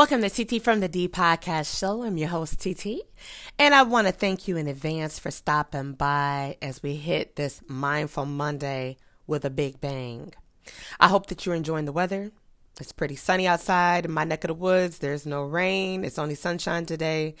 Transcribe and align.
Welcome 0.00 0.22
to 0.22 0.30
TT 0.30 0.64
from 0.64 0.80
the 0.80 0.88
D 0.88 1.08
Podcast 1.08 1.78
Show. 1.78 2.04
I'm 2.04 2.16
your 2.16 2.30
host, 2.30 2.58
TT, 2.58 3.02
and 3.58 3.74
I 3.74 3.82
want 3.82 4.06
to 4.06 4.14
thank 4.14 4.48
you 4.48 4.56
in 4.56 4.66
advance 4.66 5.18
for 5.18 5.30
stopping 5.30 5.92
by 5.92 6.56
as 6.62 6.82
we 6.82 6.96
hit 6.96 7.36
this 7.36 7.60
Mindful 7.68 8.24
Monday 8.24 8.96
with 9.26 9.44
a 9.44 9.50
big 9.50 9.78
bang. 9.78 10.32
I 10.98 11.08
hope 11.08 11.26
that 11.26 11.44
you're 11.44 11.54
enjoying 11.54 11.84
the 11.84 11.92
weather. 11.92 12.32
It's 12.80 12.92
pretty 12.92 13.14
sunny 13.14 13.46
outside 13.46 14.06
in 14.06 14.10
my 14.10 14.24
neck 14.24 14.42
of 14.44 14.48
the 14.48 14.54
woods. 14.54 15.00
There's 15.00 15.26
no 15.26 15.42
rain, 15.42 16.02
it's 16.02 16.18
only 16.18 16.34
sunshine 16.34 16.86
today. 16.86 17.34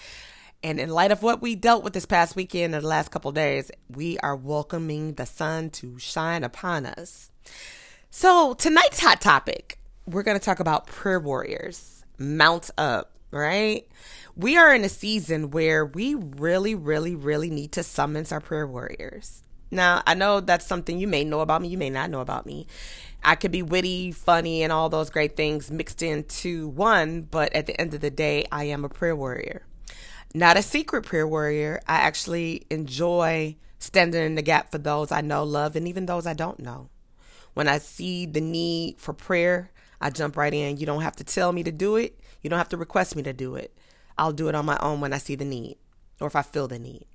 And 0.62 0.78
in 0.78 0.90
light 0.90 1.12
of 1.12 1.22
what 1.22 1.40
we 1.40 1.54
dealt 1.54 1.82
with 1.82 1.94
this 1.94 2.04
past 2.04 2.36
weekend 2.36 2.74
and 2.74 2.84
the 2.84 2.88
last 2.88 3.10
couple 3.10 3.32
days, 3.32 3.70
we 3.88 4.18
are 4.18 4.36
welcoming 4.36 5.14
the 5.14 5.24
sun 5.24 5.70
to 5.70 5.98
shine 5.98 6.44
upon 6.44 6.84
us. 6.84 7.32
So, 8.10 8.52
tonight's 8.52 9.00
hot 9.00 9.22
topic, 9.22 9.78
we're 10.04 10.24
going 10.24 10.38
to 10.38 10.44
talk 10.44 10.60
about 10.60 10.86
prayer 10.86 11.20
warriors 11.20 11.99
mount 12.20 12.70
up, 12.78 13.18
right? 13.30 13.88
We 14.36 14.56
are 14.56 14.74
in 14.74 14.84
a 14.84 14.88
season 14.88 15.50
where 15.50 15.84
we 15.84 16.14
really, 16.14 16.74
really, 16.74 17.14
really 17.14 17.50
need 17.50 17.72
to 17.72 17.82
summons 17.82 18.30
our 18.30 18.40
prayer 18.40 18.66
warriors. 18.66 19.42
Now, 19.70 20.02
I 20.06 20.14
know 20.14 20.40
that's 20.40 20.66
something 20.66 20.98
you 20.98 21.08
may 21.08 21.24
know 21.24 21.40
about 21.40 21.62
me, 21.62 21.68
you 21.68 21.78
may 21.78 21.90
not 21.90 22.10
know 22.10 22.20
about 22.20 22.46
me. 22.46 22.66
I 23.22 23.34
could 23.34 23.52
be 23.52 23.62
witty, 23.62 24.12
funny, 24.12 24.62
and 24.62 24.72
all 24.72 24.88
those 24.88 25.10
great 25.10 25.36
things 25.36 25.70
mixed 25.70 26.02
into 26.02 26.68
one, 26.68 27.22
but 27.22 27.52
at 27.52 27.66
the 27.66 27.80
end 27.80 27.94
of 27.94 28.00
the 28.00 28.10
day, 28.10 28.46
I 28.50 28.64
am 28.64 28.84
a 28.84 28.88
prayer 28.88 29.14
warrior. 29.14 29.66
Not 30.34 30.56
a 30.56 30.62
secret 30.62 31.04
prayer 31.04 31.26
warrior. 31.26 31.80
I 31.86 31.96
actually 31.96 32.66
enjoy 32.70 33.56
standing 33.78 34.24
in 34.24 34.34
the 34.36 34.42
gap 34.42 34.70
for 34.70 34.78
those 34.78 35.12
I 35.12 35.20
know, 35.20 35.44
love, 35.44 35.76
and 35.76 35.86
even 35.88 36.06
those 36.06 36.26
I 36.26 36.34
don't 36.34 36.60
know. 36.60 36.88
When 37.54 37.68
I 37.68 37.78
see 37.78 38.26
the 38.26 38.40
need 38.40 38.98
for 38.98 39.12
prayer, 39.12 39.70
I 40.00 40.10
jump 40.10 40.36
right 40.36 40.52
in. 40.52 40.78
You 40.78 40.86
don't 40.86 41.02
have 41.02 41.16
to 41.16 41.24
tell 41.24 41.52
me 41.52 41.62
to 41.62 41.72
do 41.72 41.96
it. 41.96 42.18
You 42.42 42.50
don't 42.50 42.58
have 42.58 42.68
to 42.70 42.76
request 42.76 43.16
me 43.16 43.22
to 43.24 43.32
do 43.32 43.54
it. 43.56 43.76
I'll 44.16 44.32
do 44.32 44.48
it 44.48 44.54
on 44.54 44.66
my 44.66 44.78
own 44.80 45.00
when 45.00 45.12
I 45.12 45.18
see 45.18 45.34
the 45.34 45.44
need 45.44 45.76
or 46.20 46.26
if 46.26 46.36
I 46.36 46.42
feel 46.42 46.68
the 46.68 46.78
need. 46.78 47.06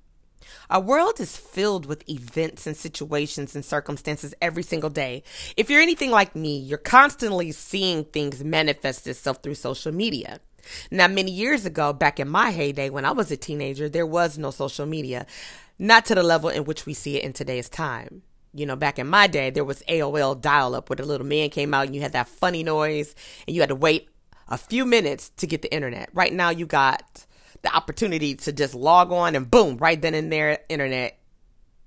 Our 0.70 0.80
world 0.80 1.20
is 1.20 1.36
filled 1.36 1.86
with 1.86 2.08
events 2.08 2.66
and 2.66 2.76
situations 2.76 3.54
and 3.54 3.64
circumstances 3.64 4.34
every 4.40 4.62
single 4.62 4.90
day. 4.90 5.22
If 5.56 5.70
you're 5.70 5.80
anything 5.80 6.10
like 6.10 6.36
me, 6.36 6.58
you're 6.58 6.78
constantly 6.78 7.52
seeing 7.52 8.04
things 8.04 8.44
manifest 8.44 9.06
itself 9.06 9.42
through 9.42 9.54
social 9.54 9.92
media. 9.92 10.40
Now, 10.90 11.08
many 11.08 11.30
years 11.30 11.64
ago, 11.64 11.92
back 11.92 12.18
in 12.18 12.28
my 12.28 12.50
heyday 12.50 12.90
when 12.90 13.04
I 13.04 13.12
was 13.12 13.30
a 13.30 13.36
teenager, 13.36 13.88
there 13.88 14.06
was 14.06 14.36
no 14.36 14.50
social 14.50 14.86
media, 14.86 15.26
not 15.78 16.04
to 16.06 16.14
the 16.14 16.22
level 16.22 16.48
in 16.48 16.64
which 16.64 16.86
we 16.86 16.94
see 16.94 17.16
it 17.16 17.24
in 17.24 17.32
today's 17.32 17.68
time 17.68 18.22
you 18.56 18.66
know, 18.66 18.76
back 18.76 18.98
in 18.98 19.06
my 19.06 19.26
day, 19.26 19.50
there 19.50 19.64
was 19.64 19.82
AOL 19.88 20.40
dial 20.40 20.74
up 20.74 20.88
where 20.88 20.96
the 20.96 21.04
little 21.04 21.26
man 21.26 21.50
came 21.50 21.74
out 21.74 21.86
and 21.86 21.94
you 21.94 22.00
had 22.00 22.12
that 22.12 22.28
funny 22.28 22.62
noise 22.62 23.14
and 23.46 23.54
you 23.54 23.62
had 23.62 23.68
to 23.68 23.74
wait 23.74 24.08
a 24.48 24.56
few 24.56 24.84
minutes 24.84 25.30
to 25.36 25.46
get 25.46 25.62
the 25.62 25.72
internet. 25.72 26.08
Right 26.12 26.32
now, 26.32 26.50
you 26.50 26.66
got 26.66 27.26
the 27.62 27.74
opportunity 27.74 28.34
to 28.34 28.52
just 28.52 28.74
log 28.74 29.12
on 29.12 29.34
and 29.34 29.50
boom, 29.50 29.76
right 29.76 30.00
then 30.00 30.14
and 30.14 30.32
there, 30.32 30.58
internet, 30.68 31.18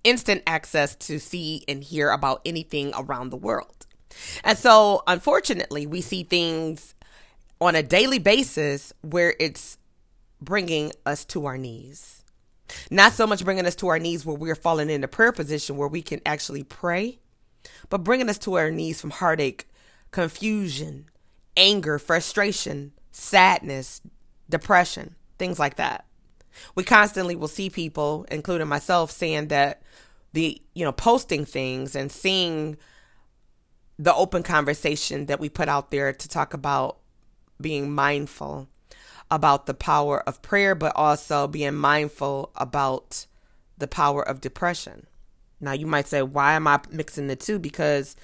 instant 0.04 0.44
access 0.46 0.96
to 0.96 1.20
see 1.20 1.64
and 1.68 1.84
hear 1.84 2.12
about 2.12 2.42
anything 2.46 2.92
around 2.98 3.30
the 3.30 3.38
world. 3.38 3.88
And 4.44 4.58
so, 4.58 5.04
unfortunately, 5.08 5.86
we 5.88 6.02
see 6.02 6.24
things 6.24 6.96
on 7.62 7.76
a 7.76 7.84
daily 7.84 8.20
basis 8.20 8.94
where 9.02 9.36
it's 9.40 9.78
bringing 10.42 10.92
us 11.06 11.26
to 11.26 11.46
our 11.46 11.58
knees 11.58 12.19
not 12.90 13.14
so 13.14 13.26
much 13.28 13.44
bringing 13.44 13.66
us 13.66 13.76
to 13.76 13.88
our 13.88 14.00
knees 14.00 14.26
where 14.26 14.36
we're 14.36 14.56
falling 14.56 14.90
into 14.90 15.08
prayer 15.08 15.32
position 15.32 15.78
where 15.78 15.88
we 15.88 16.02
can 16.02 16.22
actually 16.26 16.64
pray, 16.64 17.20
but 17.90 18.04
bringing 18.04 18.30
us 18.30 18.38
to 18.40 18.56
our 18.56 18.72
knees 18.72 19.00
from 19.02 19.12
heartache, 19.12 19.68
confusion, 20.12 21.10
anger, 21.56 22.00
frustration, 22.00 22.92
sadness, 23.12 24.02
depression, 24.50 25.16
things 25.38 25.60
like 25.60 25.76
that. 25.76 26.06
We 26.76 26.84
constantly 26.84 27.36
will 27.36 27.48
see 27.48 27.70
people, 27.70 28.26
including 28.32 28.68
myself, 28.68 29.12
saying 29.12 29.48
that 29.50 29.82
the, 30.34 30.62
you 30.74 30.84
know, 30.84 30.92
posting 30.92 31.46
things 31.46 31.96
and 31.96 32.12
seeing 32.12 32.78
the 33.98 34.14
open 34.14 34.44
conversation 34.44 35.26
that 35.28 35.40
we 35.40 35.50
put 35.50 35.68
out 35.68 35.92
there 35.92 36.14
to 36.14 36.30
talk 36.30 36.54
about 36.54 36.98
being 37.60 37.92
mindful 37.92 38.68
about 39.32 39.66
the 39.66 39.74
power 39.74 40.22
of 40.28 40.42
prayer, 40.42 40.76
but 40.76 40.94
also 40.96 41.48
being 41.48 41.76
mindful 41.76 42.52
about 42.56 43.26
the 43.78 43.88
power 43.88 44.28
of 44.28 44.42
depression. 44.42 45.08
Now, 45.62 45.74
you 45.74 45.86
might 45.86 46.08
say, 46.08 46.22
why 46.22 46.54
am 46.54 46.68
I 46.68 46.80
mixing 46.90 47.28
the 47.28 47.36
two? 47.36 47.60
Because 47.60 48.16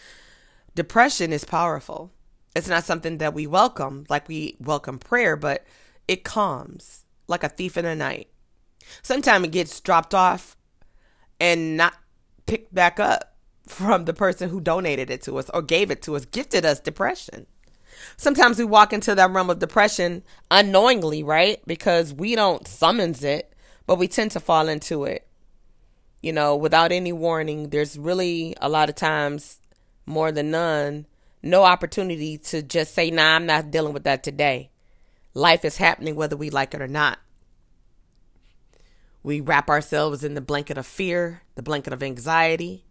depression 0.74 1.34
is 1.34 1.44
powerful. 1.44 2.12
It's 2.56 2.70
not 2.70 2.86
something 2.86 3.18
that 3.18 3.34
we 3.34 3.48
welcome 3.48 4.06
like 4.10 4.28
we 4.28 4.56
welcome 4.60 4.98
prayer, 4.98 5.36
but 5.36 5.66
it 6.08 6.24
comes 6.24 7.06
like 7.28 7.44
a 7.44 7.50
thief 7.50 7.78
in 7.78 7.86
the 7.86 7.96
night. 7.96 8.30
Sometimes 9.02 9.46
it 9.46 9.52
gets 9.52 9.80
dropped 9.82 10.14
off 10.14 10.56
and 11.40 11.76
not 11.76 11.94
picked 12.46 12.74
back 12.74 13.00
up 13.00 13.36
from 13.68 14.06
the 14.06 14.14
person 14.14 14.50
who 14.50 14.62
donated 14.62 15.10
it 15.10 15.22
to 15.24 15.38
us 15.38 15.50
or 15.54 15.62
gave 15.62 15.92
it 15.92 16.02
to 16.04 16.16
us, 16.16 16.26
gifted 16.26 16.66
us 16.66 16.80
depression. 16.80 17.48
Sometimes 18.18 18.58
we 18.58 18.66
walk 18.66 18.94
into 18.94 19.16
that 19.16 19.32
realm 19.32 19.50
of 19.50 19.60
depression 19.60 20.24
unknowingly, 20.50 21.24
right? 21.24 21.60
Because 21.66 22.14
we 22.14 22.36
don't 22.36 22.68
summons 22.68 23.24
it, 23.24 23.54
but 23.86 23.98
we 23.98 24.08
tend 24.08 24.32
to 24.32 24.40
fall 24.40 24.68
into 24.68 25.04
it. 25.04 25.28
You 26.22 26.34
know, 26.34 26.56
without 26.56 26.92
any 26.92 27.14
warning, 27.14 27.70
there's 27.70 27.98
really 27.98 28.56
a 28.62 28.70
lot 28.70 28.90
of 28.90 28.96
times, 28.96 29.60
more 30.06 30.32
than 30.32 30.52
none, 30.52 31.06
no 31.44 31.64
opportunity 31.64 32.38
to 32.40 32.62
just 32.62 32.94
say, 32.96 33.12
nah, 33.12 33.36
I'm 33.36 33.46
not 33.46 33.70
dealing 33.72 33.94
with 33.94 34.04
that 34.06 34.24
today. 34.24 34.72
Life 35.34 35.64
is 35.66 35.78
happening 35.78 36.16
whether 36.16 36.36
we 36.36 36.50
like 36.50 36.74
it 36.74 36.82
or 36.82 36.88
not. 36.88 37.20
We 39.22 39.42
wrap 39.42 39.70
ourselves 39.70 40.24
in 40.24 40.34
the 40.34 40.42
blanket 40.42 40.78
of 40.78 40.86
fear, 40.86 41.42
the 41.56 41.64
blanket 41.64 41.94
of 41.94 42.02
anxiety, 42.02 42.86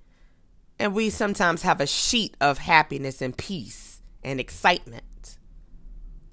and 0.79 0.95
we 0.95 1.11
sometimes 1.11 1.63
have 1.63 1.81
a 1.81 1.87
sheet 1.87 2.37
of 2.41 2.59
happiness 2.59 3.23
and 3.23 3.37
peace 3.37 3.94
and 4.25 4.41
excitement. 4.41 5.39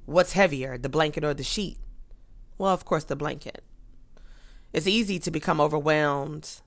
What's 0.05 0.33
heavier, 0.33 0.77
the 0.77 0.89
blanket 0.89 1.23
or 1.23 1.33
the 1.33 1.43
sheet? 1.43 1.77
Well, 2.57 2.73
of 2.73 2.85
course, 2.85 3.03
the 3.03 3.15
blanket. 3.15 3.63
It's 4.73 4.87
easy 4.87 5.19
to 5.19 5.31
become 5.31 5.59
overwhelmed 5.59 6.61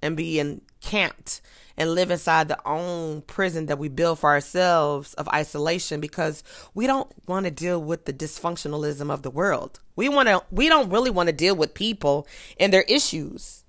and 0.00 0.16
be 0.16 0.38
encamped 0.38 1.40
and 1.76 1.94
live 1.94 2.10
inside 2.10 2.46
the 2.46 2.68
own 2.68 3.22
prison 3.22 3.66
that 3.66 3.78
we 3.78 3.88
build 3.88 4.18
for 4.18 4.30
ourselves 4.30 5.14
of 5.14 5.28
isolation 5.28 6.00
because 6.00 6.44
we 6.74 6.86
don't 6.86 7.10
want 7.26 7.44
to 7.44 7.50
deal 7.50 7.82
with 7.82 8.04
the 8.04 8.12
dysfunctionalism 8.12 9.10
of 9.10 9.22
the 9.22 9.30
world. 9.30 9.80
We 9.96 10.08
want 10.08 10.28
to 10.28 10.42
we 10.50 10.68
don't 10.68 10.90
really 10.90 11.10
want 11.10 11.28
to 11.28 11.32
deal 11.32 11.56
with 11.56 11.74
people 11.74 12.26
and 12.60 12.72
their 12.72 12.82
issues. 12.82 13.63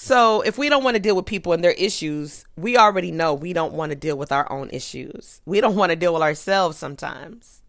So 0.00 0.42
if 0.42 0.56
we 0.56 0.68
don't 0.68 0.84
want 0.84 0.94
to 0.94 1.02
deal 1.02 1.16
with 1.16 1.26
people 1.26 1.52
and 1.52 1.64
their 1.64 1.72
issues, 1.72 2.44
we 2.56 2.76
already 2.76 3.10
know 3.10 3.34
we 3.34 3.52
don't 3.52 3.72
want 3.72 3.90
to 3.90 3.96
deal 3.96 4.16
with 4.16 4.30
our 4.30 4.50
own 4.50 4.70
issues. 4.70 5.40
We 5.44 5.60
don't 5.60 5.74
want 5.74 5.90
to 5.90 5.96
deal 5.96 6.12
with 6.12 6.22
ourselves 6.22 6.76
sometimes. 6.76 7.64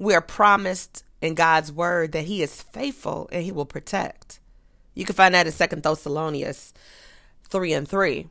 We 0.00 0.14
are 0.14 0.20
promised 0.20 1.04
in 1.22 1.36
God's 1.36 1.70
word 1.70 2.10
that 2.10 2.24
he 2.24 2.42
is 2.42 2.60
faithful 2.60 3.28
and 3.30 3.44
he 3.44 3.52
will 3.52 3.66
protect. 3.66 4.40
You 4.94 5.04
can 5.04 5.14
find 5.14 5.32
that 5.36 5.46
in 5.46 5.52
Second 5.52 5.84
Thessalonians 5.84 6.74
3 7.50 7.72
and 7.72 7.88
3. 7.88 8.28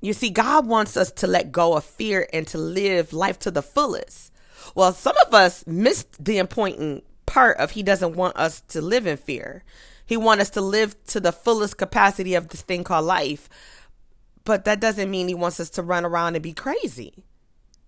You 0.00 0.14
see, 0.14 0.30
God 0.30 0.66
wants 0.66 0.96
us 0.96 1.12
to 1.12 1.26
let 1.26 1.52
go 1.52 1.76
of 1.76 1.84
fear 1.84 2.26
and 2.32 2.46
to 2.46 2.56
live 2.56 3.12
life 3.12 3.38
to 3.40 3.50
the 3.50 3.62
fullest. 3.62 4.32
Well, 4.74 4.94
some 4.94 5.16
of 5.26 5.34
us 5.34 5.66
missed 5.66 6.24
the 6.24 6.38
important 6.38 7.04
part 7.26 7.58
of 7.58 7.72
he 7.72 7.82
doesn't 7.82 8.16
want 8.16 8.38
us 8.38 8.62
to 8.68 8.80
live 8.80 9.06
in 9.06 9.18
fear. 9.18 9.62
He 10.10 10.16
wants 10.16 10.42
us 10.42 10.50
to 10.50 10.60
live 10.60 10.96
to 11.04 11.20
the 11.20 11.30
fullest 11.30 11.76
capacity 11.76 12.34
of 12.34 12.48
this 12.48 12.62
thing 12.62 12.82
called 12.82 13.04
life. 13.04 13.48
But 14.42 14.64
that 14.64 14.80
doesn't 14.80 15.08
mean 15.08 15.28
he 15.28 15.36
wants 15.36 15.60
us 15.60 15.70
to 15.70 15.84
run 15.84 16.04
around 16.04 16.34
and 16.34 16.42
be 16.42 16.52
crazy. 16.52 17.22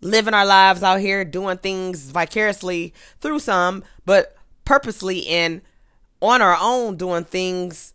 Living 0.00 0.32
our 0.32 0.46
lives 0.46 0.84
out 0.84 1.00
here, 1.00 1.24
doing 1.24 1.58
things 1.58 2.12
vicariously 2.12 2.94
through 3.18 3.40
some, 3.40 3.82
but 4.06 4.36
purposely 4.64 5.26
and 5.26 5.62
on 6.20 6.40
our 6.40 6.56
own, 6.60 6.96
doing 6.96 7.24
things 7.24 7.92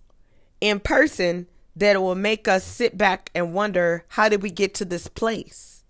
in 0.59 0.81
person 0.81 1.47
that 1.77 2.01
will 2.01 2.13
make 2.13 2.49
us 2.49 2.65
sit 2.65 2.97
back 2.97 3.31
and 3.33 3.53
wonder 3.53 4.03
how 4.09 4.27
did 4.27 4.43
we 4.43 4.51
get 4.51 4.73
to 4.73 4.83
this 4.83 5.07
place? 5.07 5.85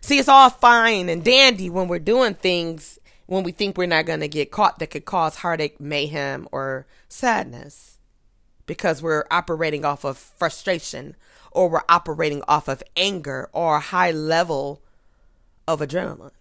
See, 0.00 0.20
it's 0.20 0.28
all 0.28 0.48
fine 0.48 1.08
and 1.08 1.24
dandy 1.24 1.68
when 1.68 1.88
we're 1.88 1.98
doing 1.98 2.34
things 2.34 3.00
when 3.32 3.44
we 3.44 3.50
think 3.50 3.78
we're 3.78 3.86
not 3.86 4.04
going 4.04 4.20
to 4.20 4.28
get 4.28 4.50
caught 4.50 4.78
that 4.78 4.90
could 4.90 5.06
cause 5.06 5.36
heartache, 5.36 5.80
mayhem, 5.80 6.46
or 6.52 6.86
sadness 7.08 7.98
because 8.66 9.00
we're 9.00 9.24
operating 9.30 9.86
off 9.86 10.04
of 10.04 10.18
frustration 10.18 11.16
or 11.50 11.70
we're 11.70 11.80
operating 11.88 12.42
off 12.46 12.68
of 12.68 12.82
anger 12.94 13.48
or 13.54 13.76
a 13.76 13.80
high 13.80 14.10
level 14.10 14.82
of 15.66 15.80
adrenaline. 15.80 16.32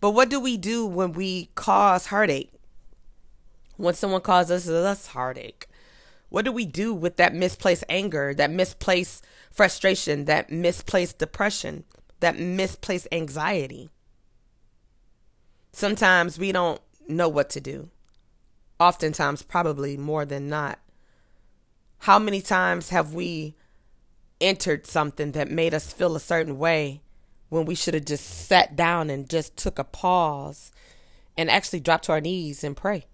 But 0.00 0.10
what 0.10 0.30
do 0.30 0.40
we 0.40 0.56
do 0.56 0.84
when 0.84 1.12
we 1.12 1.50
cause 1.54 2.06
heartache? 2.06 2.50
When 3.76 3.94
someone 3.94 4.20
causes 4.20 4.68
us 4.68 5.06
heartache? 5.06 5.68
What 6.28 6.44
do 6.44 6.50
we 6.50 6.66
do 6.66 6.92
with 6.92 7.18
that 7.18 7.32
misplaced 7.32 7.84
anger, 7.88 8.34
that 8.34 8.50
misplaced 8.50 9.24
frustration, 9.52 10.24
that 10.24 10.50
misplaced 10.50 11.18
depression, 11.18 11.84
that 12.18 12.36
misplaced 12.36 13.06
anxiety? 13.12 13.90
Sometimes 15.74 16.38
we 16.38 16.52
don't 16.52 16.80
know 17.08 17.28
what 17.28 17.50
to 17.50 17.60
do. 17.60 17.90
Oftentimes, 18.78 19.42
probably 19.42 19.96
more 19.96 20.24
than 20.24 20.48
not. 20.48 20.78
How 21.98 22.20
many 22.20 22.40
times 22.40 22.90
have 22.90 23.12
we 23.12 23.56
entered 24.40 24.86
something 24.86 25.32
that 25.32 25.50
made 25.50 25.74
us 25.74 25.92
feel 25.92 26.14
a 26.14 26.20
certain 26.20 26.58
way 26.58 27.02
when 27.48 27.64
we 27.64 27.74
should 27.74 27.94
have 27.94 28.04
just 28.04 28.24
sat 28.24 28.76
down 28.76 29.10
and 29.10 29.28
just 29.28 29.56
took 29.56 29.80
a 29.80 29.84
pause 29.84 30.70
and 31.36 31.50
actually 31.50 31.80
dropped 31.80 32.04
to 32.04 32.12
our 32.12 32.20
knees 32.20 32.62
and 32.62 32.76
pray? 32.76 33.06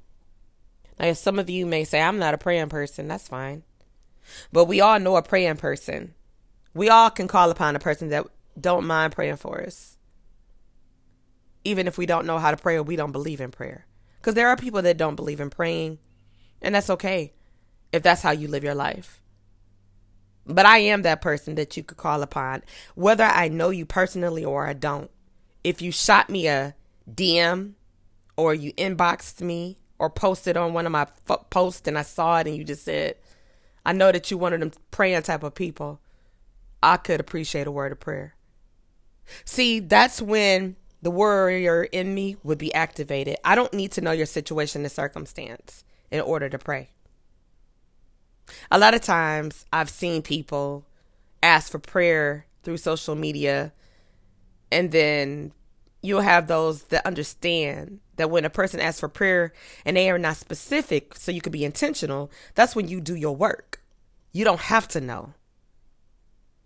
Now, 0.98 1.14
some 1.14 1.38
of 1.38 1.48
you 1.48 1.64
may 1.64 1.84
say, 1.84 2.02
I'm 2.02 2.18
not 2.18 2.34
a 2.34 2.38
praying 2.38 2.68
person. 2.68 3.08
That's 3.08 3.28
fine. 3.28 3.62
But 4.52 4.66
we 4.66 4.82
all 4.82 5.00
know 5.00 5.16
a 5.16 5.22
praying 5.22 5.56
person. 5.56 6.12
We 6.74 6.90
all 6.90 7.08
can 7.08 7.26
call 7.26 7.50
upon 7.50 7.74
a 7.74 7.80
person 7.80 8.10
that 8.10 8.26
don't 8.60 8.86
mind 8.86 9.14
praying 9.14 9.36
for 9.36 9.62
us. 9.62 9.96
Even 11.64 11.86
if 11.86 11.98
we 11.98 12.06
don't 12.06 12.26
know 12.26 12.38
how 12.38 12.50
to 12.50 12.56
pray 12.56 12.76
or 12.76 12.82
we 12.82 12.96
don't 12.96 13.12
believe 13.12 13.40
in 13.40 13.50
prayer. 13.50 13.86
Because 14.20 14.34
there 14.34 14.48
are 14.48 14.56
people 14.56 14.82
that 14.82 14.96
don't 14.96 15.16
believe 15.16 15.40
in 15.40 15.50
praying, 15.50 15.98
and 16.60 16.74
that's 16.74 16.90
okay 16.90 17.32
if 17.92 18.02
that's 18.02 18.22
how 18.22 18.30
you 18.30 18.48
live 18.48 18.64
your 18.64 18.74
life. 18.74 19.20
But 20.46 20.66
I 20.66 20.78
am 20.78 21.02
that 21.02 21.20
person 21.20 21.54
that 21.56 21.76
you 21.76 21.82
could 21.82 21.96
call 21.96 22.22
upon, 22.22 22.62
whether 22.94 23.24
I 23.24 23.48
know 23.48 23.70
you 23.70 23.86
personally 23.86 24.44
or 24.44 24.66
I 24.66 24.72
don't. 24.72 25.10
If 25.62 25.82
you 25.82 25.92
shot 25.92 26.30
me 26.30 26.46
a 26.48 26.74
DM 27.10 27.74
or 28.36 28.54
you 28.54 28.72
inboxed 28.74 29.42
me 29.42 29.78
or 29.98 30.08
posted 30.08 30.56
on 30.56 30.72
one 30.72 30.86
of 30.86 30.92
my 30.92 31.06
f- 31.28 31.50
posts 31.50 31.86
and 31.86 31.98
I 31.98 32.02
saw 32.02 32.38
it 32.38 32.46
and 32.46 32.56
you 32.56 32.64
just 32.64 32.84
said, 32.84 33.16
I 33.84 33.92
know 33.92 34.10
that 34.12 34.30
you 34.30 34.38
one 34.38 34.52
of 34.52 34.60
them 34.60 34.72
praying 34.90 35.22
type 35.22 35.42
of 35.42 35.54
people, 35.54 36.00
I 36.82 36.96
could 36.96 37.20
appreciate 37.20 37.66
a 37.66 37.70
word 37.70 37.92
of 37.92 38.00
prayer. 38.00 38.34
See, 39.44 39.78
that's 39.80 40.20
when 40.20 40.76
the 41.02 41.10
warrior 41.10 41.84
in 41.84 42.14
me 42.14 42.36
would 42.42 42.58
be 42.58 42.72
activated. 42.74 43.36
I 43.44 43.54
don't 43.54 43.72
need 43.72 43.92
to 43.92 44.00
know 44.00 44.12
your 44.12 44.26
situation 44.26 44.82
and 44.82 44.92
circumstance 44.92 45.84
in 46.10 46.20
order 46.20 46.48
to 46.48 46.58
pray. 46.58 46.90
A 48.70 48.78
lot 48.78 48.94
of 48.94 49.00
times 49.00 49.64
I've 49.72 49.90
seen 49.90 50.22
people 50.22 50.84
ask 51.42 51.70
for 51.70 51.78
prayer 51.78 52.46
through 52.62 52.76
social 52.76 53.14
media, 53.14 53.72
and 54.70 54.90
then 54.90 55.52
you'll 56.02 56.20
have 56.20 56.46
those 56.46 56.84
that 56.84 57.06
understand 57.06 58.00
that 58.16 58.30
when 58.30 58.44
a 58.44 58.50
person 58.50 58.80
asks 58.80 59.00
for 59.00 59.08
prayer 59.08 59.52
and 59.84 59.96
they 59.96 60.10
are 60.10 60.18
not 60.18 60.36
specific, 60.36 61.14
so 61.14 61.32
you 61.32 61.40
can 61.40 61.52
be 61.52 61.64
intentional, 61.64 62.30
that's 62.54 62.76
when 62.76 62.88
you 62.88 63.00
do 63.00 63.14
your 63.14 63.34
work. 63.34 63.80
You 64.32 64.44
don't 64.44 64.60
have 64.60 64.86
to 64.88 65.00
know. 65.00 65.34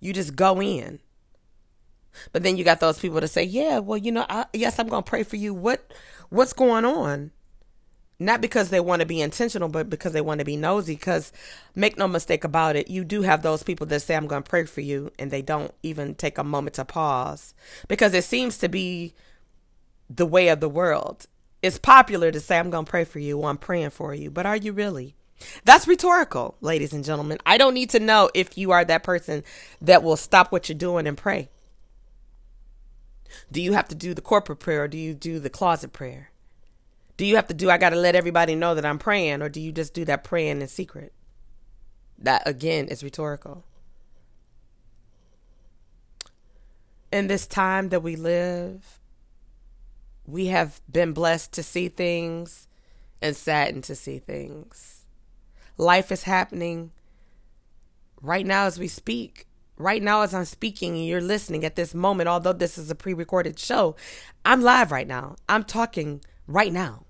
You 0.00 0.12
just 0.12 0.36
go 0.36 0.60
in. 0.60 1.00
But 2.32 2.42
then 2.42 2.56
you 2.56 2.64
got 2.64 2.80
those 2.80 2.98
people 2.98 3.20
to 3.20 3.28
say, 3.28 3.42
"Yeah, 3.42 3.78
well, 3.78 3.98
you 3.98 4.12
know, 4.12 4.26
I, 4.28 4.46
yes, 4.52 4.78
I'm 4.78 4.88
going 4.88 5.02
to 5.02 5.08
pray 5.08 5.22
for 5.22 5.36
you. 5.36 5.54
What 5.54 5.92
what's 6.30 6.52
going 6.52 6.84
on?" 6.84 7.30
Not 8.20 8.40
because 8.40 8.70
they 8.70 8.78
want 8.78 9.00
to 9.00 9.06
be 9.06 9.20
intentional, 9.20 9.68
but 9.68 9.90
because 9.90 10.12
they 10.12 10.20
want 10.20 10.38
to 10.38 10.44
be 10.44 10.56
nosy. 10.56 10.94
Because 10.94 11.32
make 11.74 11.98
no 11.98 12.06
mistake 12.06 12.44
about 12.44 12.76
it, 12.76 12.88
you 12.88 13.04
do 13.04 13.22
have 13.22 13.42
those 13.42 13.62
people 13.64 13.86
that 13.88 14.00
say, 14.00 14.14
I'm 14.14 14.28
going 14.28 14.44
to 14.44 14.48
pray 14.48 14.64
for 14.64 14.80
you, 14.80 15.10
and 15.18 15.30
they 15.30 15.42
don't 15.42 15.74
even 15.82 16.14
take 16.14 16.38
a 16.38 16.44
moment 16.44 16.74
to 16.74 16.84
pause. 16.84 17.54
Because 17.88 18.14
it 18.14 18.24
seems 18.24 18.56
to 18.58 18.68
be 18.68 19.14
the 20.08 20.26
way 20.26 20.48
of 20.48 20.60
the 20.60 20.68
world. 20.68 21.26
It's 21.60 21.78
popular 21.78 22.30
to 22.30 22.40
say, 22.40 22.58
I'm 22.58 22.70
going 22.70 22.84
to 22.84 22.90
pray 22.90 23.04
for 23.04 23.18
you, 23.18 23.38
or 23.38 23.50
I'm 23.50 23.58
praying 23.58 23.90
for 23.90 24.14
you. 24.14 24.30
But 24.30 24.46
are 24.46 24.56
you 24.56 24.72
really? 24.72 25.16
That's 25.64 25.88
rhetorical, 25.88 26.56
ladies 26.60 26.92
and 26.92 27.04
gentlemen. 27.04 27.38
I 27.44 27.58
don't 27.58 27.74
need 27.74 27.90
to 27.90 28.00
know 28.00 28.30
if 28.32 28.56
you 28.56 28.70
are 28.70 28.84
that 28.84 29.02
person 29.02 29.42
that 29.80 30.02
will 30.02 30.16
stop 30.16 30.52
what 30.52 30.68
you're 30.68 30.78
doing 30.78 31.06
and 31.06 31.18
pray. 31.18 31.48
Do 33.50 33.60
you 33.60 33.72
have 33.72 33.88
to 33.88 33.94
do 33.94 34.14
the 34.14 34.22
corporate 34.22 34.60
prayer 34.60 34.84
or 34.84 34.88
do 34.88 34.98
you 34.98 35.14
do 35.14 35.38
the 35.38 35.50
closet 35.50 35.92
prayer? 35.92 36.30
Do 37.16 37.24
you 37.24 37.36
have 37.36 37.46
to 37.48 37.54
do, 37.54 37.70
I 37.70 37.78
got 37.78 37.90
to 37.90 37.96
let 37.96 38.16
everybody 38.16 38.54
know 38.54 38.74
that 38.74 38.84
I'm 38.84 38.98
praying, 38.98 39.40
or 39.40 39.48
do 39.48 39.60
you 39.60 39.70
just 39.70 39.94
do 39.94 40.04
that 40.06 40.24
praying 40.24 40.60
in 40.60 40.68
secret? 40.68 41.12
That, 42.18 42.42
again, 42.44 42.88
is 42.88 43.04
rhetorical. 43.04 43.64
In 47.12 47.28
this 47.28 47.46
time 47.46 47.90
that 47.90 48.02
we 48.02 48.16
live, 48.16 48.98
we 50.26 50.46
have 50.46 50.80
been 50.90 51.12
blessed 51.12 51.52
to 51.52 51.62
see 51.62 51.88
things 51.88 52.66
and 53.22 53.36
saddened 53.36 53.84
to 53.84 53.94
see 53.94 54.18
things. 54.18 55.06
Life 55.76 56.10
is 56.10 56.24
happening 56.24 56.90
right 58.20 58.46
now 58.46 58.66
as 58.66 58.78
we 58.78 58.88
speak. 58.88 59.46
Right 59.76 60.02
now, 60.02 60.22
as 60.22 60.32
I'm 60.32 60.44
speaking 60.44 60.94
and 60.94 61.06
you're 61.06 61.20
listening 61.20 61.64
at 61.64 61.74
this 61.74 61.94
moment, 61.94 62.28
although 62.28 62.52
this 62.52 62.78
is 62.78 62.90
a 62.90 62.94
pre 62.94 63.12
recorded 63.12 63.58
show, 63.58 63.96
I'm 64.44 64.60
live 64.60 64.92
right 64.92 65.06
now. 65.06 65.36
I'm 65.48 65.64
talking 65.64 66.20
right 66.46 66.72
now. 66.72 67.06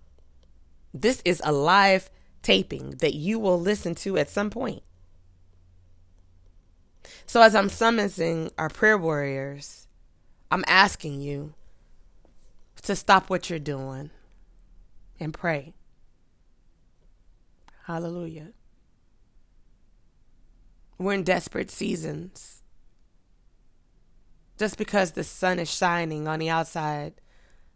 This 0.94 1.20
is 1.24 1.42
a 1.44 1.52
live 1.52 2.08
taping 2.42 2.92
that 3.00 3.14
you 3.14 3.38
will 3.38 3.60
listen 3.60 3.94
to 3.96 4.16
at 4.16 4.30
some 4.30 4.48
point. 4.48 4.82
So, 7.26 7.42
as 7.42 7.54
I'm 7.54 7.68
summoning 7.68 8.50
our 8.56 8.70
prayer 8.70 8.96
warriors, 8.96 9.86
I'm 10.50 10.64
asking 10.66 11.20
you 11.20 11.54
to 12.82 12.96
stop 12.96 13.28
what 13.28 13.50
you're 13.50 13.58
doing 13.58 14.10
and 15.20 15.34
pray. 15.34 15.74
Hallelujah. 17.86 18.52
We're 21.04 21.12
in 21.12 21.22
desperate 21.22 21.70
seasons. 21.70 22.62
Just 24.58 24.78
because 24.78 25.10
the 25.10 25.22
sun 25.22 25.58
is 25.58 25.70
shining 25.70 26.26
on 26.26 26.38
the 26.38 26.48
outside 26.48 27.20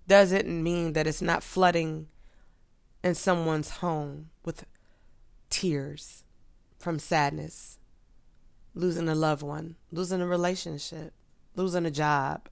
doesn't 0.06 0.48
mean 0.48 0.94
that 0.94 1.06
it's 1.06 1.20
not 1.20 1.42
flooding 1.42 2.08
in 3.04 3.14
someone's 3.14 3.68
home 3.68 4.30
with 4.46 4.64
tears 5.50 6.24
from 6.78 6.98
sadness, 6.98 7.78
losing 8.72 9.10
a 9.10 9.14
loved 9.14 9.42
one, 9.42 9.76
losing 9.92 10.22
a 10.22 10.26
relationship, 10.26 11.12
losing 11.54 11.84
a 11.84 11.90
job, 11.90 12.48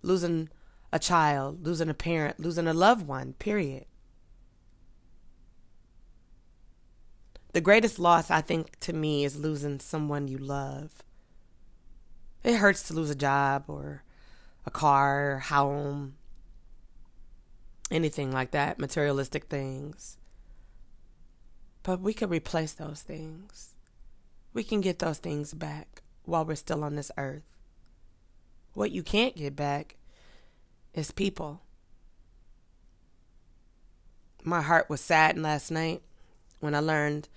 losing 0.00 0.48
a 0.90 0.98
child, 0.98 1.66
losing 1.66 1.90
a 1.90 1.94
parent, 1.94 2.40
losing 2.40 2.66
a 2.66 2.72
loved 2.72 3.06
one, 3.06 3.34
period. 3.34 3.84
The 7.52 7.60
greatest 7.62 7.98
loss, 7.98 8.30
I 8.30 8.40
think, 8.42 8.78
to 8.80 8.92
me, 8.92 9.24
is 9.24 9.38
losing 9.38 9.80
someone 9.80 10.28
you 10.28 10.38
love. 10.38 11.02
It 12.44 12.56
hurts 12.56 12.82
to 12.84 12.94
lose 12.94 13.10
a 13.10 13.14
job 13.14 13.64
or 13.68 14.04
a 14.66 14.70
car, 14.70 15.38
home, 15.38 16.16
anything 17.90 18.30
like 18.32 18.50
that, 18.50 18.78
materialistic 18.78 19.44
things. 19.44 20.18
But 21.82 22.00
we 22.00 22.12
can 22.12 22.28
replace 22.28 22.74
those 22.74 23.00
things. 23.00 23.74
We 24.52 24.62
can 24.62 24.82
get 24.82 24.98
those 24.98 25.18
things 25.18 25.54
back 25.54 26.02
while 26.24 26.44
we're 26.44 26.54
still 26.54 26.84
on 26.84 26.96
this 26.96 27.10
earth. 27.16 27.44
What 28.74 28.90
you 28.90 29.02
can't 29.02 29.34
get 29.34 29.56
back 29.56 29.96
is 30.92 31.10
people. 31.10 31.62
My 34.44 34.60
heart 34.60 34.90
was 34.90 35.00
saddened 35.00 35.42
last 35.42 35.70
night 35.70 36.02
when 36.60 36.74
I 36.74 36.80
learned 36.80 37.28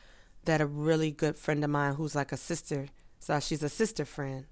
that 0.45 0.61
a 0.61 0.65
really 0.65 1.11
good 1.11 1.35
friend 1.35 1.63
of 1.63 1.69
mine 1.69 1.95
who's 1.95 2.15
like 2.15 2.31
a 2.31 2.37
sister, 2.37 2.87
so 3.19 3.39
she's 3.39 3.63
a 3.63 3.69
sister 3.69 4.05
friend, 4.05 4.45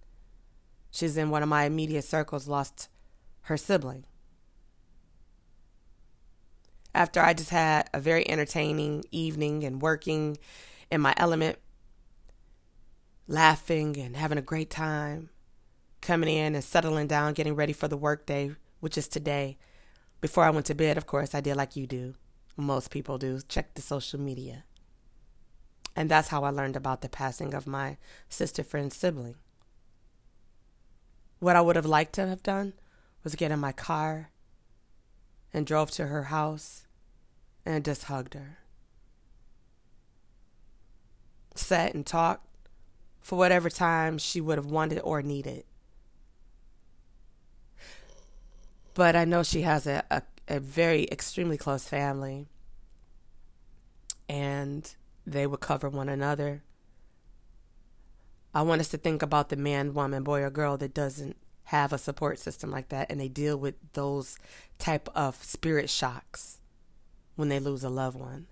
she's 0.92 1.18
in 1.18 1.30
one 1.30 1.44
of 1.44 1.50
my 1.50 1.66
immediate 1.66 2.04
circles, 2.04 2.48
lost 2.48 2.90
her 3.44 3.58
sibling 3.58 4.06
after 6.94 7.22
I 7.22 7.34
just 7.34 7.50
had 7.52 7.90
a 7.94 8.00
very 8.00 8.30
entertaining 8.30 9.04
evening 9.12 9.64
and 9.64 9.82
working 9.82 10.38
in 10.92 11.02
my 11.02 11.14
element, 11.18 11.58
laughing 13.28 13.98
and 13.98 14.16
having 14.16 14.38
a 14.38 14.42
great 14.44 14.70
time, 14.70 15.30
coming 16.02 16.30
in 16.30 16.56
and 16.56 16.64
settling 16.64 17.08
down, 17.08 17.34
getting 17.34 17.56
ready 17.56 17.74
for 17.74 17.88
the 17.88 17.98
workday, 17.98 18.56
which 18.80 18.98
is 18.98 19.08
today. 19.08 19.58
Before 20.22 20.44
I 20.44 20.50
went 20.50 20.66
to 20.68 20.76
bed, 20.76 20.98
of 20.98 21.06
course, 21.06 21.34
I 21.34 21.42
did 21.42 21.56
like 21.56 21.76
you 21.76 21.88
do. 21.88 22.16
Most 22.60 22.92
people 22.92 23.18
do. 23.18 23.40
Check 23.48 23.74
the 23.74 23.82
social 23.82 24.20
media. 24.20 24.66
And 25.96 26.12
that's 26.12 26.28
how 26.28 26.44
I 26.44 26.50
learned 26.50 26.76
about 26.76 27.02
the 27.02 27.08
passing 27.08 27.54
of 27.54 27.66
my 27.66 27.98
sister 28.28 28.64
friend's 28.64 28.98
sibling. 28.98 29.36
What 31.40 31.56
I 31.56 31.62
would 31.62 31.78
have 31.78 31.86
liked 31.86 32.14
to 32.16 32.28
have 32.28 32.44
done 32.44 32.74
was 33.24 33.36
get 33.36 33.52
in 33.52 33.60
my 33.60 33.72
car 33.72 34.32
and 35.54 35.66
drove 35.66 35.90
to 35.92 36.08
her 36.08 36.24
house 36.24 36.86
and 37.66 37.86
just 37.86 38.04
hugged 38.04 38.34
her. 38.34 38.58
Sat 41.56 41.94
and 41.94 42.06
talked 42.06 42.46
for 43.22 43.38
whatever 43.38 43.70
time 43.70 44.18
she 44.18 44.42
would 44.42 44.58
have 44.58 44.70
wanted 44.70 45.00
or 45.00 45.22
needed. 45.22 45.64
But 48.94 49.16
I 49.16 49.24
know 49.24 49.44
she 49.44 49.62
has 49.62 49.88
a, 49.88 50.04
a, 50.12 50.24
a 50.50 50.60
very 50.60 51.08
extremely 51.12 51.58
close 51.58 51.88
family, 51.88 52.48
and 54.28 54.96
they 55.26 55.46
would 55.48 55.60
cover 55.60 55.90
one 55.90 56.10
another. 56.10 56.64
I 58.54 58.64
want 58.64 58.82
us 58.82 58.90
to 58.90 58.98
think 58.98 59.22
about 59.22 59.50
the 59.50 59.56
man, 59.56 59.94
woman, 59.94 60.24
boy, 60.24 60.42
or 60.42 60.50
girl 60.50 60.76
that 60.78 60.94
doesn't 60.94 61.38
have 61.66 61.94
a 61.94 62.00
support 62.00 62.40
system 62.40 62.72
like 62.72 62.90
that 62.90 63.06
and 63.12 63.22
they 63.22 63.28
deal 63.28 63.56
with 63.56 63.76
those 63.94 64.40
type 64.80 65.08
of 65.14 65.36
spirit 65.44 65.88
shocks 65.88 66.58
when 67.36 67.48
they 67.48 67.60
lose 67.60 67.84
a 67.84 67.90
loved 67.90 68.20
one. 68.20 68.48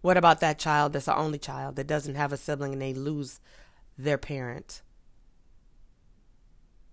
What 0.00 0.16
about 0.16 0.40
that 0.40 0.58
child 0.58 0.92
that's 0.92 1.06
the 1.06 1.16
only 1.16 1.38
child 1.38 1.76
that 1.76 1.86
doesn't 1.86 2.16
have 2.16 2.32
a 2.32 2.36
sibling 2.36 2.72
and 2.72 2.82
they 2.82 2.92
lose 2.92 3.38
their 3.96 4.18
parent? 4.18 4.82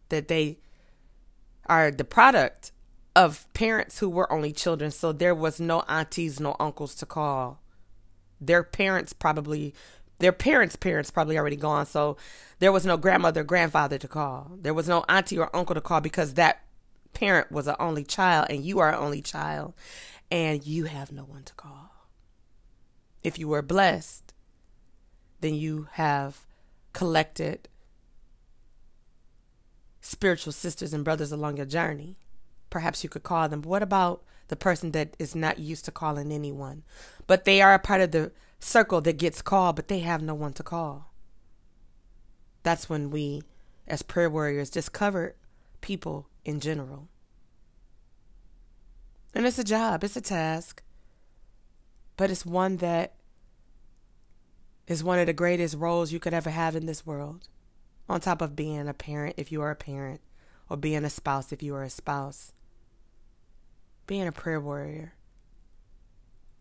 That 0.09 0.27
they 0.27 0.59
are 1.65 1.89
the 1.89 2.03
product 2.03 2.71
of 3.15 3.51
parents 3.53 3.99
who 3.99 4.09
were 4.09 4.31
only 4.31 4.51
children, 4.51 4.91
so 4.91 5.11
there 5.11 5.35
was 5.35 5.59
no 5.59 5.81
aunties, 5.87 6.39
no 6.39 6.55
uncles 6.59 6.95
to 6.95 7.05
call. 7.05 7.61
Their 8.41 8.63
parents 8.63 9.13
probably, 9.13 9.73
their 10.19 10.31
parents' 10.31 10.75
parents 10.75 11.11
probably 11.11 11.37
already 11.37 11.55
gone, 11.55 11.85
so 11.85 12.17
there 12.59 12.71
was 12.71 12.85
no 12.85 12.97
grandmother, 12.97 13.43
grandfather 13.43 13.97
to 13.99 14.07
call. 14.07 14.51
There 14.59 14.73
was 14.73 14.87
no 14.87 15.05
auntie 15.07 15.37
or 15.37 15.55
uncle 15.55 15.75
to 15.75 15.81
call 15.81 16.01
because 16.01 16.33
that 16.33 16.63
parent 17.13 17.51
was 17.51 17.67
an 17.67 17.75
only 17.79 18.03
child, 18.03 18.47
and 18.49 18.63
you 18.63 18.79
are 18.79 18.89
an 18.89 18.95
only 18.95 19.21
child, 19.21 19.73
and 20.31 20.65
you 20.65 20.85
have 20.85 21.11
no 21.11 21.23
one 21.23 21.43
to 21.43 21.53
call. 21.53 21.91
If 23.23 23.37
you 23.37 23.47
were 23.47 23.61
blessed, 23.61 24.33
then 25.41 25.53
you 25.53 25.87
have 25.93 26.41
collected 26.93 27.69
spiritual 30.01 30.51
sisters 30.51 30.93
and 30.93 31.05
brothers 31.05 31.31
along 31.31 31.57
your 31.57 31.65
journey 31.65 32.17
perhaps 32.73 33.03
you 33.03 33.09
could 33.09 33.21
call 33.21 33.47
them. 33.47 33.61
But 33.61 33.69
what 33.69 33.83
about 33.83 34.23
the 34.47 34.55
person 34.55 34.91
that 34.91 35.15
is 35.19 35.35
not 35.35 35.59
used 35.59 35.85
to 35.85 35.91
calling 35.91 36.31
anyone? 36.31 36.81
But 37.27 37.45
they 37.45 37.61
are 37.61 37.75
a 37.75 37.79
part 37.79 38.01
of 38.01 38.11
the 38.11 38.31
circle 38.59 38.99
that 39.01 39.19
gets 39.19 39.43
called, 39.43 39.75
but 39.75 39.89
they 39.89 39.99
have 39.99 40.23
no 40.23 40.33
one 40.33 40.53
to 40.53 40.63
call. 40.63 41.13
That's 42.63 42.89
when 42.89 43.11
we, 43.11 43.43
as 43.87 44.01
prayer 44.01 44.29
warriors, 44.29 44.71
just 44.71 44.91
cover 44.91 45.35
people 45.81 46.27
in 46.43 46.59
general. 46.59 47.09
And 49.35 49.45
it's 49.45 49.59
a 49.59 49.63
job, 49.63 50.03
it's 50.03 50.17
a 50.17 50.21
task, 50.21 50.81
but 52.17 52.31
it's 52.31 52.45
one 52.45 52.77
that 52.77 53.13
is 54.87 55.03
one 55.03 55.19
of 55.19 55.27
the 55.27 55.33
greatest 55.33 55.77
roles 55.77 56.11
you 56.11 56.19
could 56.19 56.33
ever 56.33 56.49
have 56.49 56.75
in 56.75 56.87
this 56.87 57.05
world. 57.05 57.47
On 58.09 58.19
top 58.19 58.41
of 58.41 58.55
being 58.55 58.87
a 58.87 58.93
parent, 58.95 59.35
if 59.37 59.51
you 59.51 59.61
are 59.61 59.71
a 59.71 59.75
parent, 59.75 60.21
or 60.69 60.77
being 60.77 61.05
a 61.05 61.09
spouse, 61.09 61.51
if 61.51 61.61
you 61.61 61.75
are 61.75 61.83
a 61.83 61.89
spouse 61.89 62.51
being 64.07 64.27
a 64.27 64.31
prayer 64.31 64.59
warrior 64.59 65.13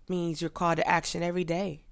means 0.08 0.40
you're 0.40 0.50
called 0.50 0.76
to 0.76 0.88
action 0.88 1.22
every 1.22 1.44
day. 1.44 1.84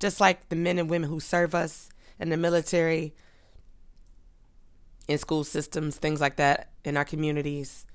Just 0.00 0.20
like 0.20 0.48
the 0.48 0.56
men 0.56 0.78
and 0.78 0.90
women 0.90 1.08
who 1.08 1.20
serve 1.20 1.54
us 1.54 1.88
in 2.18 2.30
the 2.30 2.36
military, 2.36 3.14
in 5.06 5.18
school 5.18 5.44
systems, 5.44 5.96
things 5.96 6.20
like 6.20 6.36
that, 6.36 6.70
in 6.84 6.96
our 6.96 7.04
communities, 7.04 7.86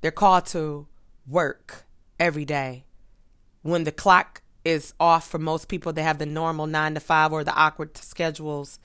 they're 0.00 0.10
called 0.10 0.46
to 0.46 0.86
work 1.26 1.84
every 2.18 2.44
day. 2.44 2.84
When 3.62 3.84
the 3.84 3.92
clock 3.92 4.42
is 4.64 4.94
off 4.98 5.28
for 5.28 5.38
most 5.38 5.68
people, 5.68 5.92
they 5.92 6.02
have 6.02 6.18
the 6.18 6.26
normal 6.26 6.66
nine 6.66 6.94
to 6.94 7.00
five 7.00 7.32
or 7.32 7.44
the 7.44 7.54
awkward 7.54 7.96
schedules. 7.96 8.78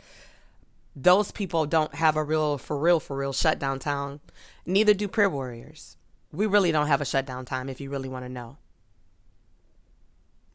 Those 0.96 1.32
people 1.32 1.66
don't 1.66 1.96
have 1.96 2.16
a 2.16 2.24
real, 2.24 2.58
for 2.58 2.78
real, 2.78 3.00
for 3.00 3.18
real 3.18 3.34
shutdown 3.34 3.80
time. 3.80 4.20
Neither 4.66 4.94
do 4.94 5.08
prayer 5.08 5.30
warriors. 5.30 5.98
We 6.32 6.46
really 6.46 6.72
don't 6.72 6.88
have 6.88 7.02
a 7.02 7.06
shutdown 7.06 7.46
time 7.46 7.70
if 7.70 7.82
you 7.82 7.90
really 7.90 8.10
want 8.10 8.26
to 8.26 8.30
know. 8.30 8.58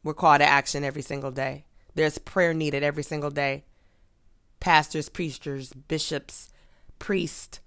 We're 0.03 0.13
called 0.13 0.39
to 0.39 0.45
action 0.45 0.83
every 0.83 1.01
single 1.01 1.31
day. 1.31 1.65
There's 1.93 2.17
prayer 2.17 2.53
needed 2.53 2.83
every 2.83 3.03
single 3.03 3.31
day. 3.31 3.65
Pastors, 4.61 5.09
preachers, 5.09 5.73
bishops, 5.73 6.49
priests, 6.99 7.59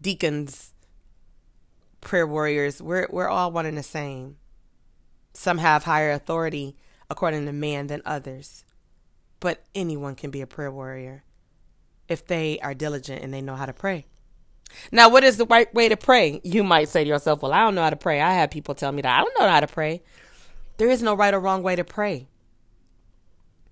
deacons, 0.00 0.72
prayer 2.00 2.26
warriors, 2.26 2.80
we're, 2.80 3.06
we're 3.10 3.28
all 3.28 3.50
one 3.50 3.66
and 3.66 3.76
the 3.76 3.82
same. 3.82 4.36
Some 5.34 5.58
have 5.58 5.84
higher 5.84 6.12
authority 6.12 6.76
according 7.10 7.44
to 7.44 7.52
man 7.52 7.88
than 7.88 8.00
others. 8.06 8.64
But 9.40 9.64
anyone 9.74 10.14
can 10.14 10.30
be 10.30 10.40
a 10.40 10.46
prayer 10.46 10.72
warrior 10.72 11.24
if 12.08 12.26
they 12.26 12.58
are 12.60 12.74
diligent 12.74 13.22
and 13.22 13.32
they 13.32 13.40
know 13.40 13.56
how 13.56 13.66
to 13.66 13.72
pray. 13.72 14.06
Now, 14.90 15.08
what 15.08 15.24
is 15.24 15.36
the 15.36 15.46
right 15.46 15.72
way 15.74 15.88
to 15.88 15.96
pray? 15.96 16.40
You 16.44 16.64
might 16.64 16.88
say 16.88 17.04
to 17.04 17.08
yourself, 17.08 17.42
Well, 17.42 17.52
I 17.52 17.60
don't 17.60 17.74
know 17.74 17.82
how 17.82 17.90
to 17.90 17.96
pray. 17.96 18.20
I 18.20 18.34
have 18.34 18.50
people 18.50 18.74
tell 18.74 18.92
me 18.92 19.02
that 19.02 19.18
I 19.18 19.22
don't 19.22 19.38
know 19.38 19.48
how 19.48 19.60
to 19.60 19.66
pray. 19.66 20.02
There 20.76 20.90
is 20.90 21.02
no 21.02 21.14
right 21.14 21.32
or 21.32 21.40
wrong 21.40 21.62
way 21.62 21.76
to 21.76 21.84
pray. 21.84 22.28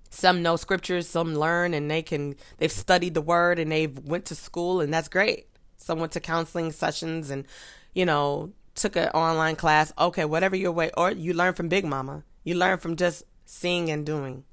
Some 0.09 0.41
know 0.41 0.55
scriptures, 0.55 1.07
some 1.07 1.35
learn 1.35 1.73
and 1.73 1.91
they 1.91 2.01
can 2.01 2.35
they've 2.57 2.71
studied 2.71 3.13
the 3.13 3.21
word 3.21 3.59
and 3.59 3.71
they've 3.71 3.97
went 3.99 4.25
to 4.25 4.35
school 4.35 4.81
and 4.81 4.93
that's 4.93 5.09
great. 5.09 5.47
Some 5.77 5.99
went 5.99 6.13
to 6.13 6.19
counseling 6.19 6.71
sessions 6.71 7.29
and, 7.29 7.45
you 7.93 8.05
know, 8.05 8.53
took 8.75 8.95
an 8.95 9.09
online 9.09 9.55
class. 9.55 9.91
Okay, 9.99 10.25
whatever 10.25 10.55
your 10.55 10.71
way 10.71 10.89
or 10.97 11.11
you 11.11 11.33
learn 11.33 11.53
from 11.53 11.69
Big 11.69 11.85
Mama. 11.85 12.23
You 12.43 12.55
learn 12.55 12.77
from 12.77 12.95
just 12.95 13.23
seeing 13.45 13.89
and 13.89 14.05
doing. 14.05 14.45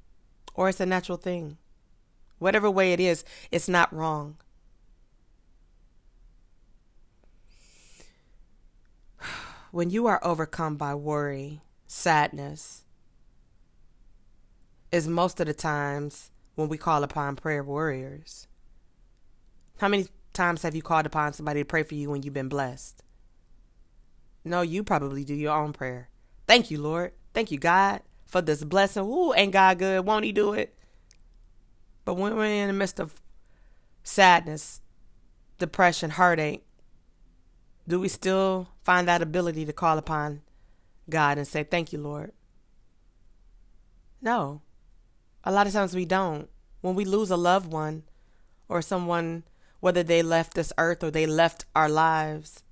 Or 0.53 0.69
it's 0.69 0.79
a 0.79 0.85
natural 0.85 1.17
thing. 1.17 1.57
Whatever 2.43 2.69
way 2.69 2.91
it 2.91 2.99
is, 2.99 3.23
it's 3.51 3.69
not 3.69 3.93
wrong. 3.93 4.35
when 9.71 9.89
you 9.89 10.07
are 10.07 10.19
overcome 10.21 10.75
by 10.75 10.93
worry, 10.93 11.61
sadness, 11.87 12.83
is 14.91 15.07
most 15.07 15.39
of 15.39 15.47
the 15.47 15.53
times 15.53 16.31
when 16.55 16.67
we 16.67 16.77
call 16.77 17.01
upon 17.01 17.37
prayer 17.37 17.63
warriors. 17.63 18.47
How 19.77 19.87
many 19.87 20.07
times 20.33 20.63
have 20.63 20.75
you 20.75 20.81
called 20.81 21.05
upon 21.05 21.31
somebody 21.31 21.61
to 21.61 21.65
pray 21.65 21.83
for 21.83 21.95
you 21.95 22.09
when 22.09 22.23
you've 22.23 22.33
been 22.33 22.49
blessed? 22.49 23.03
No, 24.43 24.61
you 24.61 24.83
probably 24.83 25.23
do 25.23 25.33
your 25.33 25.55
own 25.55 25.71
prayer. 25.71 26.09
Thank 26.45 26.69
you, 26.69 26.81
Lord. 26.81 27.13
Thank 27.33 27.51
you, 27.51 27.57
God, 27.57 28.01
for 28.25 28.41
this 28.41 28.65
blessing. 28.65 29.03
Ooh, 29.03 29.33
ain't 29.33 29.53
God 29.53 29.79
good? 29.79 30.05
Won't 30.05 30.25
He 30.25 30.33
do 30.33 30.51
it? 30.51 30.75
But 32.05 32.15
when 32.15 32.35
we're 32.35 32.45
in 32.45 32.67
the 32.67 32.73
midst 32.73 32.99
of 32.99 33.21
sadness, 34.03 34.81
depression, 35.57 36.11
heartache, 36.11 36.65
do 37.87 37.99
we 37.99 38.07
still 38.07 38.69
find 38.83 39.07
that 39.07 39.21
ability 39.21 39.65
to 39.65 39.73
call 39.73 39.97
upon 39.97 40.41
God 41.09 41.37
and 41.37 41.47
say, 41.47 41.63
Thank 41.63 41.93
you, 41.93 41.99
Lord? 41.99 42.31
No. 44.21 44.61
A 45.43 45.51
lot 45.51 45.67
of 45.67 45.73
times 45.73 45.95
we 45.95 46.05
don't. 46.05 46.49
When 46.81 46.95
we 46.95 47.05
lose 47.05 47.29
a 47.29 47.37
loved 47.37 47.71
one 47.71 48.03
or 48.69 48.81
someone, 48.81 49.43
whether 49.79 50.03
they 50.03 50.23
left 50.23 50.53
this 50.53 50.71
earth 50.77 51.03
or 51.03 51.11
they 51.11 51.25
left 51.25 51.65
our 51.75 51.89
lives, 51.89 52.63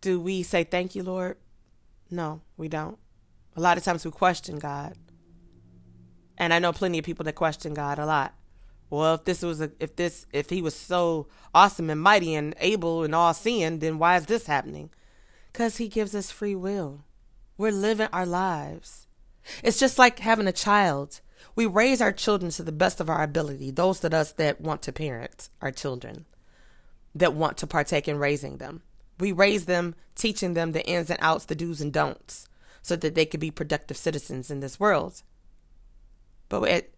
do 0.00 0.18
we 0.20 0.42
say, 0.42 0.64
Thank 0.64 0.94
you, 0.94 1.02
Lord? 1.02 1.36
No, 2.10 2.40
we 2.56 2.68
don't. 2.68 2.98
A 3.56 3.60
lot 3.60 3.76
of 3.76 3.84
times 3.84 4.04
we 4.04 4.10
question 4.10 4.58
God. 4.58 4.96
And 6.36 6.52
I 6.52 6.58
know 6.58 6.72
plenty 6.72 6.98
of 6.98 7.04
people 7.04 7.24
that 7.24 7.34
question 7.34 7.74
God 7.74 7.98
a 7.98 8.06
lot. 8.06 8.34
Well 8.90 9.14
if 9.14 9.24
this 9.24 9.42
was 9.42 9.60
a 9.60 9.70
if 9.80 9.96
this 9.96 10.26
if 10.32 10.50
he 10.50 10.62
was 10.62 10.74
so 10.74 11.26
awesome 11.54 11.90
and 11.90 12.00
mighty 12.00 12.34
and 12.34 12.54
able 12.60 13.02
and 13.02 13.14
all 13.14 13.34
seeing 13.34 13.78
then 13.78 13.98
why 13.98 14.16
is 14.16 14.26
this 14.26 14.46
happening? 14.46 14.90
Because 15.52 15.78
he 15.78 15.88
gives 15.88 16.14
us 16.14 16.30
free 16.30 16.54
will. 16.54 17.04
We're 17.56 17.72
living 17.72 18.08
our 18.12 18.26
lives. 18.26 19.06
It's 19.62 19.78
just 19.78 19.98
like 19.98 20.18
having 20.20 20.46
a 20.46 20.52
child. 20.52 21.20
We 21.56 21.66
raise 21.66 22.00
our 22.00 22.12
children 22.12 22.50
to 22.52 22.62
the 22.62 22.72
best 22.72 23.00
of 23.00 23.08
our 23.08 23.22
ability 23.22 23.70
those 23.70 24.04
of 24.04 24.14
us 24.14 24.32
that 24.32 24.60
want 24.60 24.82
to 24.82 24.92
parent 24.92 25.48
our 25.60 25.70
children 25.70 26.26
that 27.14 27.34
want 27.34 27.56
to 27.58 27.66
partake 27.66 28.08
in 28.08 28.18
raising 28.18 28.58
them. 28.58 28.82
We 29.20 29.30
raise 29.32 29.66
them 29.66 29.94
teaching 30.14 30.54
them 30.54 30.72
the 30.72 30.84
ins 30.86 31.10
and 31.10 31.18
outs 31.22 31.44
the 31.44 31.54
do's 31.54 31.80
and 31.80 31.92
don'ts 31.92 32.48
so 32.82 32.96
that 32.96 33.14
they 33.14 33.24
could 33.24 33.40
be 33.40 33.50
productive 33.50 33.96
citizens 33.96 34.50
in 34.50 34.60
this 34.60 34.80
world 34.80 35.22
but 36.60 36.70
at 36.70 36.90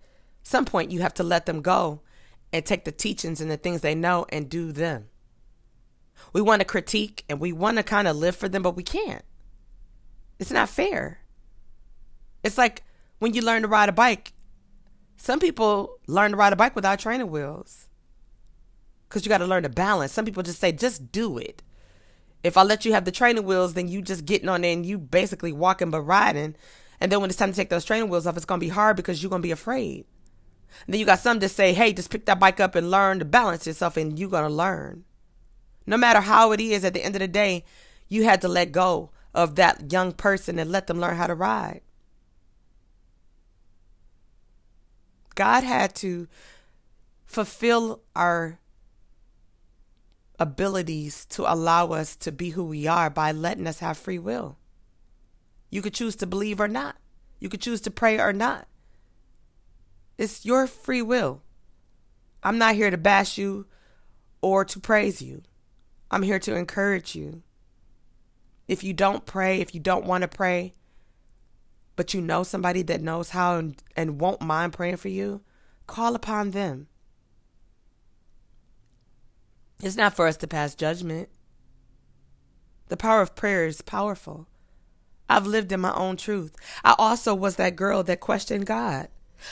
some 0.43 0.65
point 0.65 0.91
you 0.91 1.01
have 1.01 1.15
to 1.15 1.23
let 1.23 1.47
them 1.47 1.63
go 1.63 2.01
and 2.53 2.65
take 2.65 2.85
the 2.85 2.93
teachings 2.93 3.41
and 3.41 3.51
the 3.51 3.57
things 3.57 3.81
they 3.81 3.95
know 3.95 4.27
and 4.31 4.49
do 4.49 4.73
them. 4.73 5.09
We 6.33 6.41
want 6.41 6.61
to 6.61 6.65
critique 6.67 7.25
and 7.29 7.41
we 7.41 7.53
want 7.53 7.77
to 7.77 7.83
kind 7.83 8.09
of 8.09 8.17
live 8.17 8.37
for 8.37 8.49
them, 8.49 8.63
but 8.63 8.77
we 8.77 8.83
can't. 8.83 9.25
It's 10.39 10.51
not 10.51 10.69
fair. 10.69 11.21
It's 12.43 12.59
like 12.59 12.85
when 13.19 13.35
you 13.35 13.43
learn 13.43 13.63
to 13.63 13.69
ride 13.69 13.89
a 13.89 13.93
bike. 13.93 14.33
Some 15.17 15.41
people 15.41 15.99
learn 16.07 16.33
to 16.33 16.37
ride 16.37 16.53
a 16.53 16.57
bike 16.57 16.77
without 16.77 16.99
training 16.99 17.31
wheels 17.31 17.89
because 19.09 19.25
you 19.25 19.29
got 19.29 19.39
to 19.39 19.47
learn 19.47 19.63
to 19.63 19.69
balance. 19.69 20.13
Some 20.13 20.25
people 20.25 20.43
just 20.43 20.61
say, 20.61 20.73
just 20.73 21.11
do 21.11 21.39
it. 21.39 21.63
If 22.45 22.57
I 22.57 22.63
let 22.63 22.85
you 22.85 22.93
have 22.93 23.05
the 23.05 23.13
training 23.13 23.45
wheels, 23.45 23.75
then 23.75 23.89
you 23.89 24.03
just 24.03 24.25
getting 24.25 24.49
on 24.49 24.61
there 24.61 24.73
and 24.73 24.85
you 24.85 24.99
basically 24.99 25.53
walking 25.53 25.91
but 25.91 26.03
riding. 26.03 26.55
And 27.01 27.13
then 27.13 27.21
when 27.21 27.31
it's 27.31 27.39
time 27.39 27.51
to 27.51 27.57
take 27.57 27.69
those 27.69 27.85
training 27.85 28.09
wheels 28.09 28.27
off, 28.27 28.37
it's 28.37 28.47
going 28.47 28.61
to 28.61 28.67
be 28.67 28.71
hard 28.71 28.97
because 28.97 29.23
you're 29.23 29.31
going 29.31 29.43
to 29.43 29.47
be 29.47 29.53
afraid. 29.53 30.07
And 30.87 30.93
then 30.93 31.01
you 31.01 31.07
got 31.07 31.19
some 31.19 31.41
to 31.41 31.49
say, 31.49 31.73
hey, 31.73 31.93
just 31.93 32.11
pick 32.11 32.27
that 32.27 32.41
bike 32.41 32.61
up 32.61 32.75
and 32.75 32.91
learn 32.91 33.19
to 33.19 33.25
balance 33.25 33.67
yourself, 33.67 33.97
and 33.97 34.19
you're 34.19 34.31
going 34.31 34.49
to 34.49 34.55
learn. 34.55 35.05
No 35.87 35.97
matter 35.97 36.21
how 36.21 36.53
it 36.53 36.61
is, 36.61 36.85
at 36.85 36.95
the 36.95 37.05
end 37.05 37.15
of 37.15 37.21
the 37.21 37.29
day, 37.29 37.65
you 38.09 38.25
had 38.25 38.41
to 38.43 38.49
let 38.49 38.73
go 38.73 39.11
of 39.35 39.55
that 39.57 39.93
young 39.93 40.13
person 40.13 40.59
and 40.59 40.71
let 40.71 40.87
them 40.87 41.01
learn 41.01 41.17
how 41.17 41.27
to 41.27 41.35
ride. 41.35 41.83
God 45.35 45.65
had 45.65 45.95
to 45.97 46.29
fulfill 47.27 48.01
our 48.15 48.59
abilities 50.39 51.27
to 51.27 51.51
allow 51.51 51.89
us 51.89 52.17
to 52.17 52.33
be 52.33 52.51
who 52.51 52.65
we 52.65 52.87
are 52.87 53.11
by 53.11 53.33
letting 53.33 53.67
us 53.67 53.81
have 53.81 53.99
free 53.99 54.19
will. 54.19 54.57
You 55.77 55.83
could 55.83 55.93
choose 55.93 56.17
to 56.17 56.27
believe 56.27 56.59
or 56.59 56.69
not. 56.69 56.97
You 57.39 57.51
could 57.51 57.61
choose 57.61 57.83
to 57.83 57.91
pray 57.91 58.19
or 58.19 58.33
not. 58.33 58.67
It's 60.17 60.47
your 60.47 60.67
free 60.67 61.03
will. 61.03 61.43
I'm 62.43 62.57
not 62.57 62.77
here 62.77 62.91
to 62.91 62.97
bash 62.97 63.37
you 63.37 63.67
or 64.41 64.65
to 64.65 64.81
praise 64.81 65.21
you. 65.21 65.43
I'm 66.11 66.23
here 66.23 66.39
to 66.39 66.57
encourage 66.57 67.15
you. 67.15 67.43
If 68.67 68.83
you 68.83 68.95
don't 68.95 69.27
pray, 69.27 69.61
if 69.61 69.75
you 69.75 69.81
don't 69.83 70.07
want 70.07 70.23
to 70.23 70.29
pray, 70.29 70.73
but 71.95 72.15
you 72.15 72.23
know 72.23 72.43
somebody 72.43 72.81
that 72.81 73.03
knows 73.03 73.29
how 73.29 73.59
and, 73.59 73.83
and 73.95 74.19
won't 74.19 74.41
mind 74.41 74.73
praying 74.73 74.97
for 74.97 75.09
you, 75.09 75.43
call 75.87 76.15
upon 76.15 76.53
them. 76.53 76.87
It's 79.83 79.95
not 79.95 80.17
for 80.17 80.27
us 80.27 80.39
to 80.39 80.47
pass 80.47 80.75
judgment. 80.75 81.29
The 82.89 82.97
power 82.97 83.21
of 83.21 83.37
prayer 83.37 83.67
is 83.67 83.83
powerful. 83.83 84.49
I've 85.29 85.47
lived 85.47 85.73
in 85.73 85.81
my 85.81 85.95
own 85.95 86.17
truth. 86.17 86.55
I 86.85 86.95
also 86.99 87.35
was 87.35 87.57
that 87.57 87.77
girl 87.77 88.03
that 88.05 88.21
questioned 88.21 88.67
God. 88.67 89.09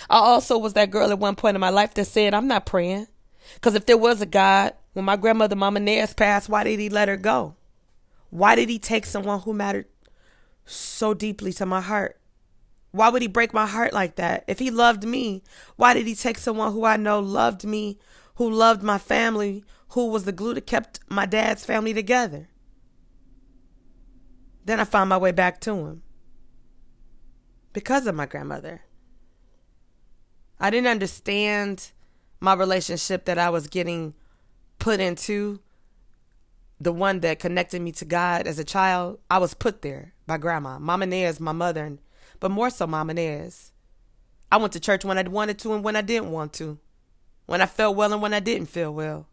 I 0.08 0.18
also 0.18 0.56
was 0.58 0.72
that 0.74 0.90
girl 0.90 1.10
at 1.10 1.18
one 1.18 1.36
point 1.36 1.56
in 1.56 1.60
my 1.60 1.70
life 1.70 1.94
that 1.94 2.06
said, 2.06 2.34
I'm 2.34 2.48
not 2.48 2.66
praying. 2.66 3.08
Because 3.54 3.74
if 3.74 3.86
there 3.86 3.98
was 3.98 4.20
a 4.20 4.26
God, 4.26 4.74
when 4.92 5.04
my 5.04 5.16
grandmother, 5.16 5.56
Mama 5.56 5.80
Nez, 5.80 6.14
passed, 6.14 6.48
why 6.48 6.64
did 6.64 6.80
he 6.80 6.88
let 6.88 7.08
her 7.08 7.16
go? 7.16 7.56
Why 8.30 8.54
did 8.54 8.68
he 8.68 8.78
take 8.78 9.06
someone 9.06 9.40
who 9.40 9.52
mattered 9.52 9.86
so 10.64 11.14
deeply 11.14 11.52
to 11.54 11.66
my 11.66 11.80
heart? 11.80 12.18
Why 12.90 13.08
would 13.08 13.22
he 13.22 13.28
break 13.28 13.52
my 13.52 13.66
heart 13.66 13.92
like 13.92 14.16
that? 14.16 14.44
If 14.46 14.60
he 14.60 14.70
loved 14.70 15.04
me, 15.04 15.42
why 15.76 15.94
did 15.94 16.06
he 16.06 16.14
take 16.14 16.38
someone 16.38 16.72
who 16.72 16.84
I 16.84 16.96
know 16.96 17.18
loved 17.20 17.64
me, 17.64 17.98
who 18.36 18.48
loved 18.48 18.82
my 18.82 18.98
family, 18.98 19.64
who 19.90 20.08
was 20.08 20.24
the 20.24 20.32
glue 20.32 20.54
that 20.54 20.66
kept 20.66 21.00
my 21.08 21.26
dad's 21.26 21.64
family 21.64 21.92
together? 21.92 22.48
Then 24.64 24.80
I 24.80 24.84
found 24.84 25.10
my 25.10 25.18
way 25.18 25.30
back 25.30 25.60
to 25.62 25.74
him 25.74 26.02
because 27.72 28.06
of 28.06 28.14
my 28.14 28.26
grandmother. 28.26 28.82
I 30.58 30.70
didn't 30.70 30.88
understand 30.88 31.90
my 32.40 32.54
relationship 32.54 33.26
that 33.26 33.38
I 33.38 33.50
was 33.50 33.66
getting 33.66 34.14
put 34.78 35.00
into, 35.00 35.60
the 36.80 36.92
one 36.92 37.20
that 37.20 37.38
connected 37.38 37.82
me 37.82 37.92
to 37.92 38.04
God 38.04 38.46
as 38.46 38.58
a 38.58 38.64
child. 38.64 39.18
I 39.30 39.38
was 39.38 39.54
put 39.54 39.82
there 39.82 40.14
by 40.26 40.38
grandma, 40.38 40.78
Mama 40.78 41.06
Nez, 41.06 41.40
my 41.40 41.52
mother, 41.52 41.84
and 41.84 41.98
but 42.40 42.50
more 42.50 42.70
so 42.70 42.86
Mama 42.86 43.14
Nez. 43.14 43.72
I 44.50 44.56
went 44.56 44.72
to 44.74 44.80
church 44.80 45.04
when 45.04 45.18
I 45.18 45.22
wanted 45.22 45.58
to 45.60 45.74
and 45.74 45.84
when 45.84 45.96
I 45.96 46.02
didn't 46.02 46.30
want 46.30 46.52
to, 46.54 46.78
when 47.46 47.60
I 47.60 47.66
felt 47.66 47.96
well 47.96 48.12
and 48.12 48.22
when 48.22 48.34
I 48.34 48.40
didn't 48.40 48.68
feel 48.68 48.92
well 48.94 49.28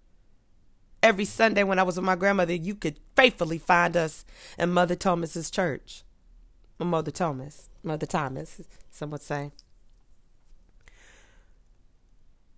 every 1.03 1.25
Sunday 1.25 1.63
when 1.63 1.79
I 1.79 1.83
was 1.83 1.95
with 1.95 2.05
my 2.05 2.15
grandmother, 2.15 2.53
you 2.53 2.75
could 2.75 2.99
faithfully 3.15 3.57
find 3.57 3.97
us 3.97 4.25
in 4.57 4.71
Mother 4.71 4.95
Thomas's 4.95 5.49
church. 5.51 6.03
Mother 6.79 7.11
Thomas, 7.11 7.69
Mother 7.83 8.05
Thomas, 8.05 8.61
some 8.89 9.11
would 9.11 9.21
say. 9.21 9.51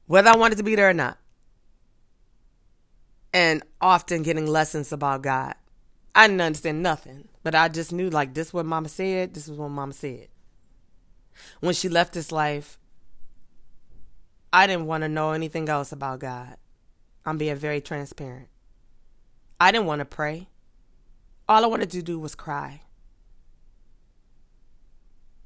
Whether 0.07 0.29
I 0.29 0.37
wanted 0.37 0.57
to 0.57 0.63
be 0.63 0.75
there 0.75 0.89
or 0.89 0.93
not. 0.93 1.17
And 3.33 3.63
often 3.81 4.23
getting 4.23 4.47
lessons 4.47 4.91
about 4.91 5.23
God. 5.23 5.55
I 6.15 6.27
didn't 6.27 6.41
understand 6.41 6.83
nothing, 6.83 7.27
but 7.41 7.55
I 7.55 7.67
just 7.67 7.91
knew 7.91 8.09
like 8.09 8.33
this 8.33 8.47
is 8.47 8.53
what 8.53 8.65
mama 8.65 8.87
said, 8.87 9.33
this 9.33 9.47
is 9.47 9.57
what 9.57 9.69
mama 9.69 9.93
said. 9.93 10.27
When 11.59 11.73
she 11.73 11.89
left 11.89 12.13
this 12.13 12.31
life, 12.31 12.77
I 14.51 14.67
didn't 14.67 14.85
want 14.85 15.01
to 15.01 15.09
know 15.09 15.31
anything 15.31 15.67
else 15.67 15.91
about 15.91 16.19
God. 16.19 16.57
I'm 17.25 17.37
being 17.37 17.55
very 17.55 17.81
transparent. 17.81 18.47
I 19.59 19.71
didn't 19.71 19.87
want 19.87 19.99
to 19.99 20.05
pray. 20.05 20.49
All 21.47 21.63
I 21.63 21.67
wanted 21.67 21.89
to 21.91 22.01
do 22.01 22.19
was 22.19 22.35
cry. 22.35 22.81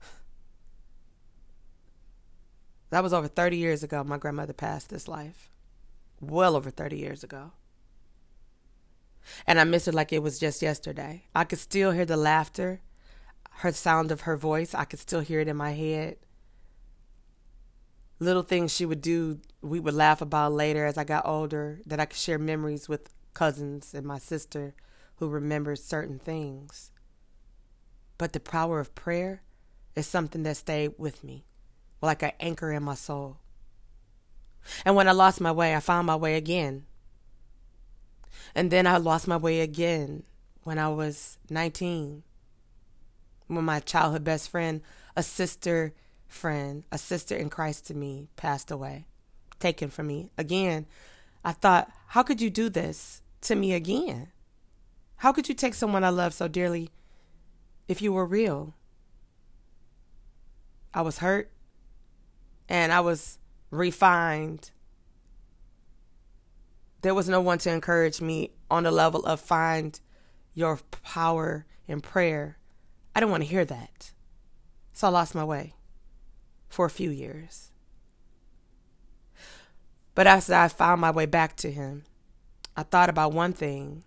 That 2.89 3.03
was 3.03 3.13
over 3.13 3.27
30 3.27 3.57
years 3.57 3.83
ago. 3.83 4.01
My 4.03 4.17
grandmother 4.17 4.53
passed 4.53 4.89
this 4.89 5.09
life. 5.09 5.51
Well 6.21 6.55
over 6.55 6.69
30 6.69 6.97
years 6.97 7.21
ago. 7.23 7.51
And 9.45 9.59
I 9.59 9.65
miss 9.65 9.87
her 9.87 9.91
like 9.91 10.13
it 10.13 10.23
was 10.23 10.39
just 10.39 10.61
yesterday. 10.61 11.25
I 11.35 11.43
could 11.43 11.59
still 11.59 11.91
hear 11.91 12.05
the 12.05 12.15
laughter, 12.15 12.79
her 13.55 13.73
sound 13.73 14.09
of 14.09 14.21
her 14.21 14.37
voice. 14.37 14.73
I 14.73 14.85
could 14.85 14.99
still 14.99 15.19
hear 15.19 15.41
it 15.41 15.49
in 15.49 15.57
my 15.57 15.71
head 15.71 16.15
little 18.19 18.43
things 18.43 18.73
she 18.73 18.85
would 18.85 19.01
do 19.01 19.39
we 19.69 19.79
would 19.79 19.93
laugh 19.93 20.21
about 20.21 20.53
later 20.53 20.85
as 20.85 20.97
I 20.97 21.03
got 21.03 21.25
older 21.25 21.79
that 21.85 21.99
I 21.99 22.05
could 22.05 22.17
share 22.17 22.37
memories 22.37 22.87
with 22.87 23.13
cousins 23.33 23.93
and 23.93 24.05
my 24.05 24.17
sister 24.17 24.73
who 25.17 25.29
remembered 25.29 25.79
certain 25.79 26.19
things. 26.19 26.91
But 28.17 28.33
the 28.33 28.39
power 28.39 28.79
of 28.79 28.95
prayer 28.95 29.41
is 29.95 30.07
something 30.07 30.43
that 30.43 30.57
stayed 30.57 30.93
with 30.97 31.23
me, 31.23 31.45
like 32.01 32.23
an 32.23 32.31
anchor 32.39 32.71
in 32.71 32.83
my 32.83 32.95
soul. 32.95 33.37
And 34.85 34.95
when 34.95 35.07
I 35.07 35.11
lost 35.11 35.41
my 35.41 35.51
way, 35.51 35.75
I 35.75 35.79
found 35.79 36.07
my 36.07 36.15
way 36.15 36.35
again. 36.35 36.85
And 38.53 38.71
then 38.71 38.87
I 38.87 38.97
lost 38.97 39.27
my 39.27 39.37
way 39.37 39.61
again 39.61 40.23
when 40.63 40.77
I 40.77 40.89
was 40.89 41.37
19, 41.49 42.23
when 43.47 43.63
my 43.63 43.79
childhood 43.79 44.23
best 44.23 44.49
friend, 44.49 44.81
a 45.15 45.23
sister, 45.23 45.93
friend, 46.27 46.83
a 46.91 46.97
sister 46.97 47.35
in 47.35 47.49
Christ 47.49 47.87
to 47.87 47.93
me, 47.93 48.29
passed 48.35 48.69
away, 48.69 49.07
taken 49.59 49.89
from 49.89 50.07
me. 50.07 50.31
Again, 50.37 50.85
I 51.43 51.51
thought, 51.51 51.91
how 52.07 52.23
could 52.23 52.41
you 52.41 52.49
do 52.49 52.69
this 52.69 53.21
to 53.41 53.55
me 53.55 53.73
again? 53.73 54.31
How 55.17 55.31
could 55.31 55.49
you 55.49 55.55
take 55.55 55.73
someone 55.73 56.03
I 56.03 56.09
love 56.09 56.33
so 56.33 56.47
dearly 56.47 56.89
if 57.87 58.01
you 58.01 58.13
were 58.13 58.25
real? 58.25 58.75
I 60.93 61.01
was 61.01 61.19
hurt 61.19 61.51
and 62.69 62.91
I 62.91 62.99
was 62.99 63.39
refined. 63.71 64.71
There 67.01 67.15
was 67.15 67.29
no 67.29 67.41
one 67.41 67.57
to 67.59 67.71
encourage 67.71 68.21
me 68.21 68.51
on 68.69 68.83
the 68.83 68.91
level 68.91 69.25
of 69.25 69.39
find 69.39 69.99
your 70.53 70.79
power 71.03 71.65
in 71.87 72.01
prayer. 72.01 72.57
I 73.15 73.19
didn't 73.19 73.31
want 73.31 73.43
to 73.43 73.49
hear 73.49 73.65
that. 73.65 74.11
So 74.93 75.07
I 75.07 75.11
lost 75.11 75.35
my 75.35 75.43
way 75.43 75.75
for 76.67 76.85
a 76.85 76.89
few 76.89 77.11
years. 77.11 77.71
But 80.17 80.25
as 80.25 80.49
I 80.49 80.67
found 80.67 80.99
my 80.99 81.11
way 81.11 81.27
back 81.27 81.55
to 81.57 81.71
him, 81.71 82.03
I 82.75 82.81
thought 82.81 83.07
about 83.07 83.33
one 83.33 83.53
thing. 83.53 84.03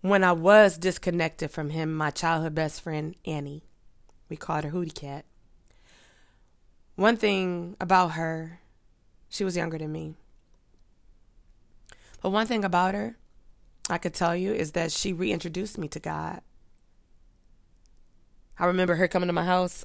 When 0.00 0.24
I 0.24 0.32
was 0.32 0.76
disconnected 0.76 1.52
from 1.52 1.70
him, 1.70 1.94
my 1.94 2.10
childhood 2.10 2.52
best 2.52 2.80
friend, 2.82 3.14
Annie, 3.24 3.62
we 4.28 4.36
called 4.36 4.64
her 4.64 4.72
Hootie 4.72 4.92
Cat. 4.92 5.24
One 6.96 7.16
thing 7.16 7.76
about 7.80 8.14
her, 8.14 8.58
she 9.28 9.44
was 9.44 9.56
younger 9.56 9.78
than 9.78 9.92
me. 9.92 10.16
But 12.22 12.30
one 12.30 12.48
thing 12.48 12.64
about 12.64 12.94
her, 12.96 13.16
I 13.88 13.98
could 13.98 14.14
tell 14.14 14.34
you, 14.34 14.52
is 14.52 14.72
that 14.72 14.90
she 14.90 15.12
reintroduced 15.12 15.78
me 15.78 15.86
to 15.86 16.00
God. 16.00 16.40
I 18.58 18.66
remember 18.66 18.96
her 18.96 19.06
coming 19.06 19.28
to 19.28 19.32
my 19.32 19.44
house 19.44 19.84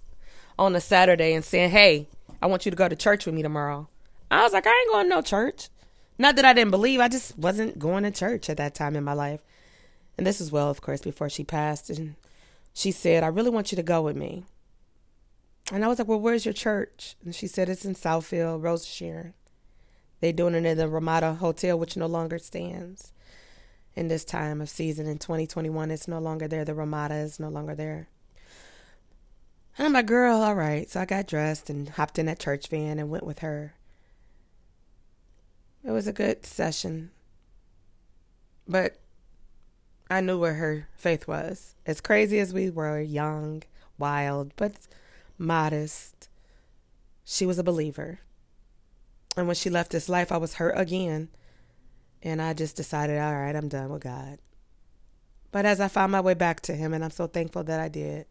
on 0.57 0.75
a 0.75 0.81
Saturday 0.81 1.33
and 1.33 1.45
saying, 1.45 1.69
Hey, 1.69 2.07
I 2.41 2.47
want 2.47 2.65
you 2.65 2.71
to 2.71 2.77
go 2.77 2.89
to 2.89 2.95
church 2.95 3.25
with 3.25 3.35
me 3.35 3.43
tomorrow. 3.43 3.87
I 4.29 4.43
was 4.43 4.53
like, 4.53 4.65
I 4.65 4.69
ain't 4.69 4.91
going 4.91 5.05
to 5.05 5.15
no 5.15 5.21
church. 5.21 5.69
Not 6.17 6.35
that 6.35 6.45
I 6.45 6.53
didn't 6.53 6.71
believe, 6.71 6.99
I 6.99 7.07
just 7.07 7.37
wasn't 7.37 7.79
going 7.79 8.03
to 8.03 8.11
church 8.11 8.49
at 8.49 8.57
that 8.57 8.75
time 8.75 8.95
in 8.95 9.03
my 9.03 9.13
life. 9.13 9.41
And 10.17 10.25
this 10.25 10.39
is 10.39 10.51
well, 10.51 10.69
of 10.69 10.81
course, 10.81 11.01
before 11.01 11.29
she 11.29 11.43
passed. 11.43 11.89
And 11.89 12.15
she 12.73 12.91
said, 12.91 13.23
I 13.23 13.27
really 13.27 13.49
want 13.49 13.71
you 13.71 13.75
to 13.75 13.83
go 13.83 14.01
with 14.01 14.15
me. 14.15 14.43
And 15.71 15.85
I 15.85 15.87
was 15.87 15.99
like, 15.99 16.07
Well, 16.07 16.19
where's 16.19 16.45
your 16.45 16.53
church? 16.53 17.15
And 17.23 17.33
she 17.33 17.47
said, 17.47 17.69
It's 17.69 17.85
in 17.85 17.95
Southfield, 17.95 18.61
Rose 18.61 18.85
Sharon. 18.85 19.33
They 20.19 20.31
doing 20.31 20.53
it 20.53 20.65
in 20.65 20.77
the 20.77 20.87
Ramada 20.87 21.33
Hotel, 21.33 21.77
which 21.79 21.97
no 21.97 22.05
longer 22.05 22.37
stands 22.37 23.11
in 23.95 24.07
this 24.07 24.23
time 24.23 24.61
of 24.61 24.69
season. 24.69 25.07
In 25.07 25.17
2021, 25.17 25.89
it's 25.91 26.07
no 26.07 26.19
longer 26.19 26.47
there. 26.47 26.65
The 26.65 26.75
Ramada 26.75 27.15
is 27.15 27.39
no 27.39 27.49
longer 27.49 27.73
there. 27.73 28.09
And 29.77 29.87
I'm 29.87 29.93
like, 29.93 30.05
girl, 30.05 30.41
all 30.41 30.55
right. 30.55 30.89
So 30.89 31.01
I 31.01 31.05
got 31.05 31.27
dressed 31.27 31.69
and 31.69 31.89
hopped 31.89 32.19
in 32.19 32.25
that 32.25 32.39
church 32.39 32.67
van 32.67 32.99
and 32.99 33.09
went 33.09 33.25
with 33.25 33.39
her. 33.39 33.75
It 35.83 35.91
was 35.91 36.07
a 36.07 36.13
good 36.13 36.45
session. 36.45 37.11
But 38.67 38.97
I 40.09 40.21
knew 40.21 40.37
where 40.39 40.55
her 40.55 40.87
faith 40.95 41.27
was. 41.27 41.75
As 41.85 42.01
crazy 42.01 42.39
as 42.39 42.53
we 42.53 42.69
were, 42.69 42.99
young, 42.99 43.63
wild, 43.97 44.53
but 44.55 44.73
modest, 45.37 46.29
she 47.23 47.45
was 47.45 47.57
a 47.57 47.63
believer. 47.63 48.19
And 49.37 49.47
when 49.47 49.55
she 49.55 49.69
left 49.69 49.91
this 49.91 50.09
life, 50.09 50.31
I 50.31 50.37
was 50.37 50.55
hurt 50.55 50.77
again. 50.77 51.29
And 52.21 52.41
I 52.41 52.53
just 52.53 52.75
decided, 52.75 53.19
all 53.19 53.33
right, 53.33 53.55
I'm 53.55 53.69
done 53.69 53.89
with 53.89 54.03
God. 54.03 54.39
But 55.51 55.65
as 55.65 55.79
I 55.79 55.87
found 55.87 56.11
my 56.11 56.21
way 56.21 56.33
back 56.33 56.61
to 56.61 56.75
Him, 56.75 56.93
and 56.93 57.03
I'm 57.03 57.11
so 57.11 57.27
thankful 57.27 57.63
that 57.63 57.79
I 57.79 57.87
did, 57.87 58.25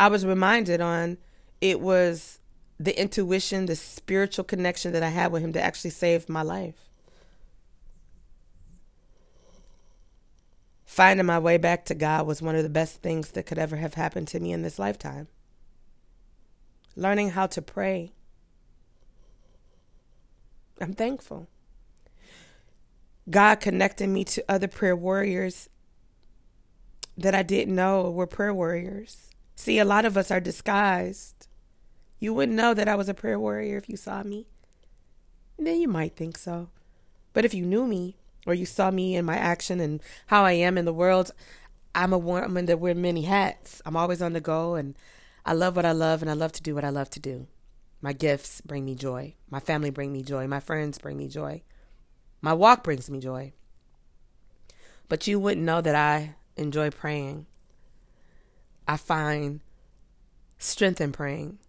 I 0.00 0.08
was 0.08 0.24
reminded 0.24 0.80
on 0.80 1.18
it 1.60 1.78
was 1.78 2.40
the 2.78 2.98
intuition, 2.98 3.66
the 3.66 3.76
spiritual 3.76 4.44
connection 4.44 4.94
that 4.94 5.02
I 5.02 5.10
had 5.10 5.30
with 5.30 5.42
him 5.42 5.52
to 5.52 5.60
actually 5.60 5.90
save 5.90 6.26
my 6.26 6.40
life. 6.40 6.88
Finding 10.86 11.26
my 11.26 11.38
way 11.38 11.58
back 11.58 11.84
to 11.84 11.94
God 11.94 12.26
was 12.26 12.40
one 12.40 12.56
of 12.56 12.62
the 12.62 12.70
best 12.70 13.02
things 13.02 13.32
that 13.32 13.44
could 13.44 13.58
ever 13.58 13.76
have 13.76 13.92
happened 13.92 14.26
to 14.28 14.40
me 14.40 14.52
in 14.52 14.62
this 14.62 14.78
lifetime. 14.78 15.28
Learning 16.96 17.32
how 17.32 17.46
to 17.48 17.60
pray. 17.60 18.12
I'm 20.80 20.94
thankful. 20.94 21.46
God 23.28 23.56
connected 23.56 24.08
me 24.08 24.24
to 24.24 24.42
other 24.48 24.66
prayer 24.66 24.96
warriors 24.96 25.68
that 27.18 27.34
I 27.34 27.42
didn't 27.42 27.74
know 27.74 28.10
were 28.10 28.26
prayer 28.26 28.54
warriors. 28.54 29.29
See, 29.60 29.78
a 29.78 29.84
lot 29.84 30.06
of 30.06 30.16
us 30.16 30.30
are 30.30 30.40
disguised. 30.40 31.46
You 32.18 32.32
wouldn't 32.32 32.56
know 32.56 32.72
that 32.72 32.88
I 32.88 32.94
was 32.94 33.10
a 33.10 33.14
prayer 33.14 33.38
warrior 33.38 33.76
if 33.76 33.90
you 33.90 33.96
saw 33.98 34.22
me. 34.22 34.46
then 35.58 35.78
you 35.78 35.86
might 35.86 36.16
think 36.16 36.38
so. 36.38 36.70
But 37.34 37.44
if 37.44 37.52
you 37.52 37.66
knew 37.66 37.86
me 37.86 38.16
or 38.46 38.54
you 38.54 38.64
saw 38.64 38.90
me 38.90 39.16
in 39.16 39.26
my 39.26 39.36
action 39.36 39.78
and 39.78 40.02
how 40.28 40.44
I 40.44 40.52
am 40.52 40.78
in 40.78 40.86
the 40.86 40.94
world, 40.94 41.32
I'm 41.94 42.14
a 42.14 42.16
woman 42.16 42.64
that 42.64 42.80
wears 42.80 42.96
many 42.96 43.24
hats. 43.24 43.82
I'm 43.84 43.96
always 43.98 44.22
on 44.22 44.32
the 44.32 44.40
go 44.40 44.76
and 44.76 44.96
I 45.44 45.52
love 45.52 45.76
what 45.76 45.84
I 45.84 45.92
love 45.92 46.22
and 46.22 46.30
I 46.30 46.34
love 46.34 46.52
to 46.52 46.62
do 46.62 46.74
what 46.74 46.84
I 46.84 46.88
love 46.88 47.10
to 47.10 47.20
do. 47.20 47.46
My 48.00 48.14
gifts 48.14 48.62
bring 48.62 48.86
me 48.86 48.94
joy. 48.94 49.34
My 49.50 49.60
family 49.60 49.90
bring 49.90 50.10
me 50.10 50.22
joy. 50.22 50.46
My 50.46 50.60
friends 50.60 50.96
bring 50.96 51.18
me 51.18 51.28
joy. 51.28 51.60
My 52.40 52.54
walk 52.54 52.82
brings 52.82 53.10
me 53.10 53.20
joy. 53.20 53.52
But 55.10 55.26
you 55.26 55.38
wouldn't 55.38 55.66
know 55.66 55.82
that 55.82 55.94
I 55.94 56.36
enjoy 56.56 56.88
praying. 56.88 57.44
I 58.90 58.96
find 58.96 59.60
strength 60.58 61.00
in 61.00 61.12
praying 61.12 61.60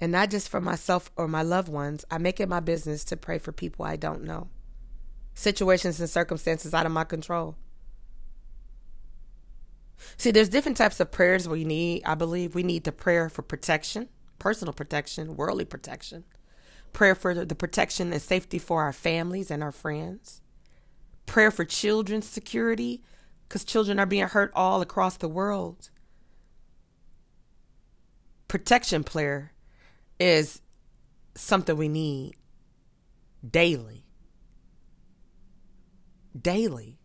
and 0.00 0.10
not 0.10 0.30
just 0.30 0.48
for 0.48 0.62
myself 0.62 1.10
or 1.14 1.28
my 1.28 1.42
loved 1.42 1.68
ones. 1.68 2.06
I 2.10 2.16
make 2.16 2.40
it 2.40 2.48
my 2.48 2.60
business 2.60 3.04
to 3.04 3.18
pray 3.18 3.36
for 3.36 3.52
people 3.52 3.84
I 3.84 3.96
don't 3.96 4.24
know, 4.24 4.48
situations 5.34 6.00
and 6.00 6.08
circumstances 6.08 6.72
out 6.72 6.86
of 6.86 6.92
my 6.92 7.04
control. 7.04 7.56
See, 10.16 10.30
there's 10.30 10.48
different 10.48 10.78
types 10.78 11.00
of 11.00 11.10
prayers 11.10 11.46
we 11.46 11.66
need. 11.66 12.02
I 12.06 12.14
believe 12.14 12.54
we 12.54 12.62
need 12.62 12.84
the 12.84 12.92
prayer 12.92 13.28
for 13.28 13.42
protection, 13.42 14.08
personal 14.38 14.72
protection, 14.72 15.36
worldly 15.36 15.66
protection, 15.66 16.24
prayer 16.94 17.14
for 17.14 17.44
the 17.44 17.54
protection 17.54 18.10
and 18.10 18.22
safety 18.22 18.58
for 18.58 18.80
our 18.80 18.94
families 18.94 19.50
and 19.50 19.62
our 19.62 19.70
friends, 19.70 20.40
prayer 21.26 21.50
for 21.50 21.66
children's 21.66 22.26
security, 22.26 23.02
because 23.46 23.64
children 23.64 24.00
are 24.00 24.06
being 24.06 24.28
hurt 24.28 24.50
all 24.54 24.80
across 24.80 25.18
the 25.18 25.28
world. 25.28 25.90
Protection 28.52 29.02
prayer 29.02 29.54
is 30.20 30.60
something 31.34 31.74
we 31.74 31.88
need 31.88 32.34
daily. 33.50 34.04
Daily. 36.38 36.98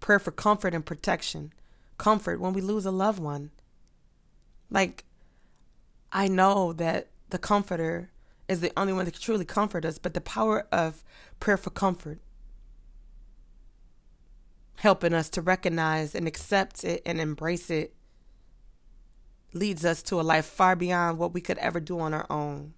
Prayer 0.00 0.18
for 0.18 0.30
comfort 0.30 0.72
and 0.72 0.86
protection. 0.86 1.52
Comfort 1.98 2.40
when 2.40 2.54
we 2.54 2.62
lose 2.62 2.86
a 2.86 2.90
loved 2.90 3.18
one. 3.18 3.50
Like, 4.70 5.04
I 6.10 6.26
know 6.26 6.72
that 6.72 7.10
the 7.28 7.36
comforter 7.36 8.10
is 8.48 8.62
the 8.62 8.72
only 8.74 8.94
one 8.94 9.04
that 9.04 9.12
can 9.12 9.20
truly 9.20 9.44
comfort 9.44 9.84
us, 9.84 9.98
but 9.98 10.14
the 10.14 10.22
power 10.22 10.66
of 10.72 11.04
prayer 11.38 11.58
for 11.58 11.68
comfort, 11.68 12.18
helping 14.76 15.12
us 15.12 15.28
to 15.28 15.42
recognize 15.42 16.14
and 16.14 16.26
accept 16.26 16.82
it 16.82 17.02
and 17.04 17.20
embrace 17.20 17.68
it 17.68 17.94
leads 19.52 19.84
us 19.84 20.02
to 20.02 20.20
a 20.20 20.22
life 20.22 20.46
far 20.46 20.74
beyond 20.74 21.18
what 21.18 21.34
we 21.34 21.40
could 21.40 21.58
ever 21.58 21.80
do 21.80 22.00
on 22.00 22.14
our 22.14 22.26
own. 22.30 22.74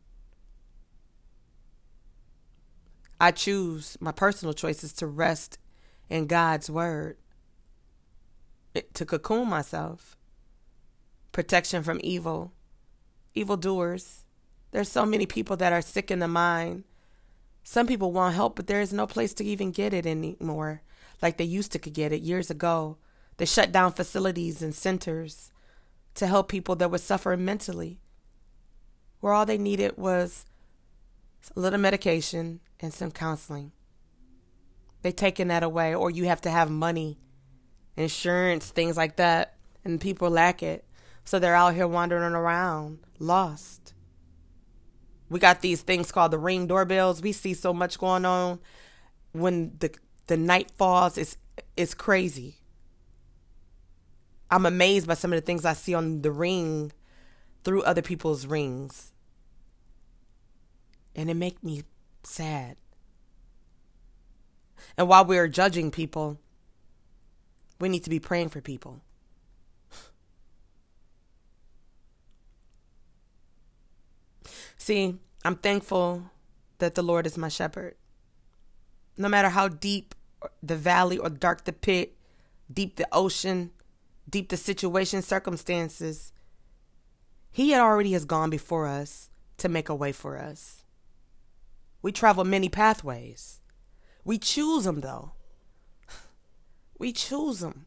I 3.20 3.30
choose 3.30 3.96
my 4.00 4.12
personal 4.12 4.52
choices 4.52 4.92
to 4.94 5.06
rest 5.06 5.58
in 6.08 6.26
God's 6.26 6.68
word, 6.68 7.16
to 8.92 9.06
cocoon 9.06 9.48
myself, 9.48 10.16
protection 11.32 11.82
from 11.82 12.00
evil, 12.02 12.52
evildoers. 13.34 14.24
There's 14.72 14.90
so 14.90 15.06
many 15.06 15.26
people 15.26 15.56
that 15.56 15.72
are 15.72 15.80
sick 15.80 16.10
in 16.10 16.18
the 16.18 16.28
mind. 16.28 16.84
Some 17.62 17.86
people 17.86 18.12
want 18.12 18.34
help, 18.34 18.56
but 18.56 18.66
there 18.66 18.80
is 18.80 18.92
no 18.92 19.06
place 19.06 19.32
to 19.34 19.44
even 19.44 19.70
get 19.70 19.94
it 19.94 20.06
anymore, 20.06 20.82
like 21.22 21.38
they 21.38 21.44
used 21.44 21.72
to 21.72 21.78
could 21.78 21.94
get 21.94 22.12
it 22.12 22.20
years 22.20 22.50
ago. 22.50 22.98
They 23.36 23.46
shut 23.46 23.72
down 23.72 23.92
facilities 23.92 24.60
and 24.60 24.74
centers 24.74 25.52
to 26.14 26.26
help 26.26 26.48
people 26.48 26.76
that 26.76 26.90
were 26.90 26.98
suffering 26.98 27.44
mentally, 27.44 28.00
where 29.20 29.32
all 29.32 29.46
they 29.46 29.58
needed 29.58 29.96
was 29.96 30.44
a 31.54 31.60
little 31.60 31.78
medication 31.78 32.60
and 32.80 32.92
some 32.92 33.10
counseling. 33.10 33.72
They 35.02 35.12
taken 35.12 35.48
that 35.48 35.62
away, 35.62 35.94
or 35.94 36.10
you 36.10 36.24
have 36.24 36.40
to 36.42 36.50
have 36.50 36.70
money, 36.70 37.18
insurance, 37.96 38.70
things 38.70 38.96
like 38.96 39.16
that, 39.16 39.56
and 39.84 40.00
people 40.00 40.30
lack 40.30 40.62
it. 40.62 40.84
So 41.24 41.38
they're 41.38 41.54
out 41.54 41.74
here 41.74 41.88
wandering 41.88 42.34
around, 42.34 43.00
lost. 43.18 43.94
We 45.28 45.38
got 45.40 45.62
these 45.62 45.82
things 45.82 46.12
called 46.12 46.32
the 46.32 46.38
ring 46.38 46.66
doorbells. 46.66 47.22
We 47.22 47.32
see 47.32 47.54
so 47.54 47.72
much 47.72 47.98
going 47.98 48.24
on 48.24 48.60
when 49.32 49.72
the 49.78 49.94
the 50.26 50.36
night 50.36 50.70
falls. 50.70 51.18
It's 51.18 51.36
it's 51.76 51.94
crazy. 51.94 52.58
I'm 54.54 54.66
amazed 54.66 55.08
by 55.08 55.14
some 55.14 55.32
of 55.32 55.36
the 55.36 55.44
things 55.44 55.64
I 55.64 55.72
see 55.72 55.94
on 55.94 56.22
the 56.22 56.30
ring 56.30 56.92
through 57.64 57.82
other 57.82 58.02
people's 58.02 58.46
rings. 58.46 59.12
And 61.16 61.28
it 61.28 61.34
make 61.34 61.64
me 61.64 61.82
sad. 62.22 62.76
And 64.96 65.08
while 65.08 65.24
we're 65.24 65.48
judging 65.48 65.90
people, 65.90 66.38
we 67.80 67.88
need 67.88 68.04
to 68.04 68.10
be 68.10 68.20
praying 68.20 68.50
for 68.50 68.60
people. 68.60 69.00
See, 74.76 75.18
I'm 75.44 75.56
thankful 75.56 76.30
that 76.78 76.94
the 76.94 77.02
Lord 77.02 77.26
is 77.26 77.36
my 77.36 77.48
shepherd. 77.48 77.96
No 79.16 79.28
matter 79.28 79.48
how 79.48 79.66
deep 79.66 80.14
the 80.62 80.76
valley 80.76 81.18
or 81.18 81.28
dark 81.28 81.64
the 81.64 81.72
pit, 81.72 82.16
deep 82.72 82.94
the 82.94 83.08
ocean, 83.10 83.72
deep 84.28 84.48
the 84.48 84.56
situation, 84.56 85.22
circumstances, 85.22 86.32
He 87.50 87.70
had 87.70 87.80
already 87.80 88.12
has 88.12 88.24
gone 88.24 88.50
before 88.50 88.86
us 88.86 89.30
to 89.58 89.68
make 89.68 89.88
a 89.88 89.94
way 89.94 90.12
for 90.12 90.38
us. 90.38 90.82
We 92.02 92.12
travel 92.12 92.44
many 92.44 92.68
pathways. 92.68 93.60
We 94.24 94.38
choose 94.38 94.84
them, 94.84 95.00
though. 95.00 95.32
We 96.98 97.12
choose 97.12 97.60
them. 97.60 97.86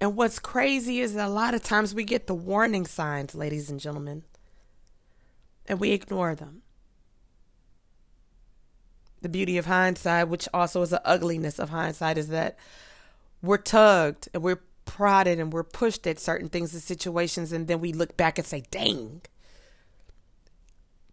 And 0.00 0.16
what's 0.16 0.38
crazy 0.38 1.00
is 1.00 1.14
that 1.14 1.26
a 1.26 1.30
lot 1.30 1.54
of 1.54 1.62
times 1.62 1.94
we 1.94 2.04
get 2.04 2.26
the 2.26 2.34
warning 2.34 2.86
signs, 2.86 3.34
ladies 3.34 3.70
and 3.70 3.80
gentlemen, 3.80 4.24
and 5.66 5.80
we 5.80 5.92
ignore 5.92 6.34
them. 6.34 6.62
The 9.24 9.30
beauty 9.30 9.56
of 9.56 9.64
hindsight, 9.64 10.28
which 10.28 10.50
also 10.52 10.82
is 10.82 10.90
the 10.90 11.00
ugliness 11.02 11.58
of 11.58 11.70
hindsight, 11.70 12.18
is 12.18 12.28
that 12.28 12.58
we're 13.40 13.56
tugged 13.56 14.28
and 14.34 14.42
we're 14.42 14.60
prodded 14.84 15.40
and 15.40 15.50
we're 15.50 15.64
pushed 15.64 16.06
at 16.06 16.18
certain 16.20 16.50
things 16.50 16.74
and 16.74 16.82
situations, 16.82 17.50
and 17.50 17.66
then 17.66 17.80
we 17.80 17.94
look 17.94 18.18
back 18.18 18.36
and 18.36 18.46
say, 18.46 18.64
dang. 18.70 19.22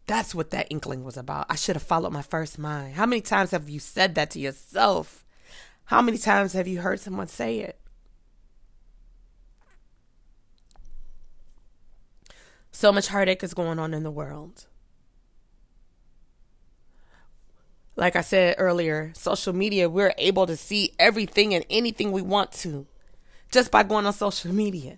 That's 0.08 0.36
what 0.36 0.52
that 0.52 0.68
inkling 0.70 1.06
was 1.06 1.16
about. 1.16 1.46
I 1.50 1.56
should 1.56 1.78
have 1.78 1.84
followed 1.84 2.12
my 2.12 2.22
first 2.22 2.60
mind. 2.60 2.96
How 2.96 3.06
many 3.06 3.22
times 3.22 3.52
have 3.52 3.70
you 3.70 3.80
said 3.80 4.16
that 4.16 4.30
to 4.32 4.42
yourself? 4.42 5.24
How 5.86 6.02
many 6.02 6.18
times 6.18 6.52
have 6.52 6.68
you 6.68 6.82
heard 6.82 7.00
someone 7.00 7.30
say 7.30 7.60
it? 7.60 7.80
So 12.74 12.92
much 12.92 13.08
heartache 13.08 13.42
is 13.42 13.54
going 13.54 13.80
on 13.80 13.94
in 13.94 14.04
the 14.04 14.12
world. 14.12 14.66
Like 17.96 18.16
I 18.16 18.22
said 18.22 18.56
earlier, 18.58 19.12
social 19.16 19.54
media, 19.54 19.90
we're 19.90 20.14
able 20.18 20.48
to 20.48 20.56
see 20.56 20.94
everything 20.98 21.54
and 21.54 21.66
anything 21.70 22.12
we 22.12 22.22
want 22.22 22.52
to 22.54 22.88
just 23.52 23.72
by 23.72 23.84
going 23.84 24.06
on 24.06 24.14
social 24.14 24.54
media. 24.54 24.98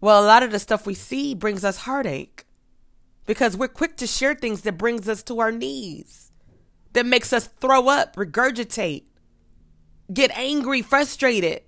Well, 0.00 0.24
a 0.24 0.26
lot 0.26 0.42
of 0.42 0.52
the 0.52 0.58
stuff 0.58 0.86
we 0.86 0.94
see 0.94 1.34
brings 1.34 1.64
us 1.64 1.78
heartache 1.78 2.44
because 3.26 3.56
we're 3.56 3.68
quick 3.68 3.96
to 3.98 4.06
share 4.06 4.34
things 4.34 4.62
that 4.62 4.78
brings 4.78 5.08
us 5.08 5.22
to 5.24 5.40
our 5.40 5.52
knees, 5.52 6.32
that 6.92 7.04
makes 7.04 7.32
us 7.32 7.48
throw 7.60 7.88
up, 7.88 8.16
regurgitate, 8.16 9.04
get 10.12 10.30
angry, 10.36 10.82
frustrated 10.82 11.62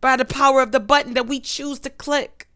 by 0.00 0.16
the 0.16 0.24
power 0.24 0.60
of 0.60 0.72
the 0.72 0.80
button 0.80 1.14
that 1.14 1.26
we 1.26 1.40
choose 1.40 1.78
to 1.80 1.90
click. 1.90 2.48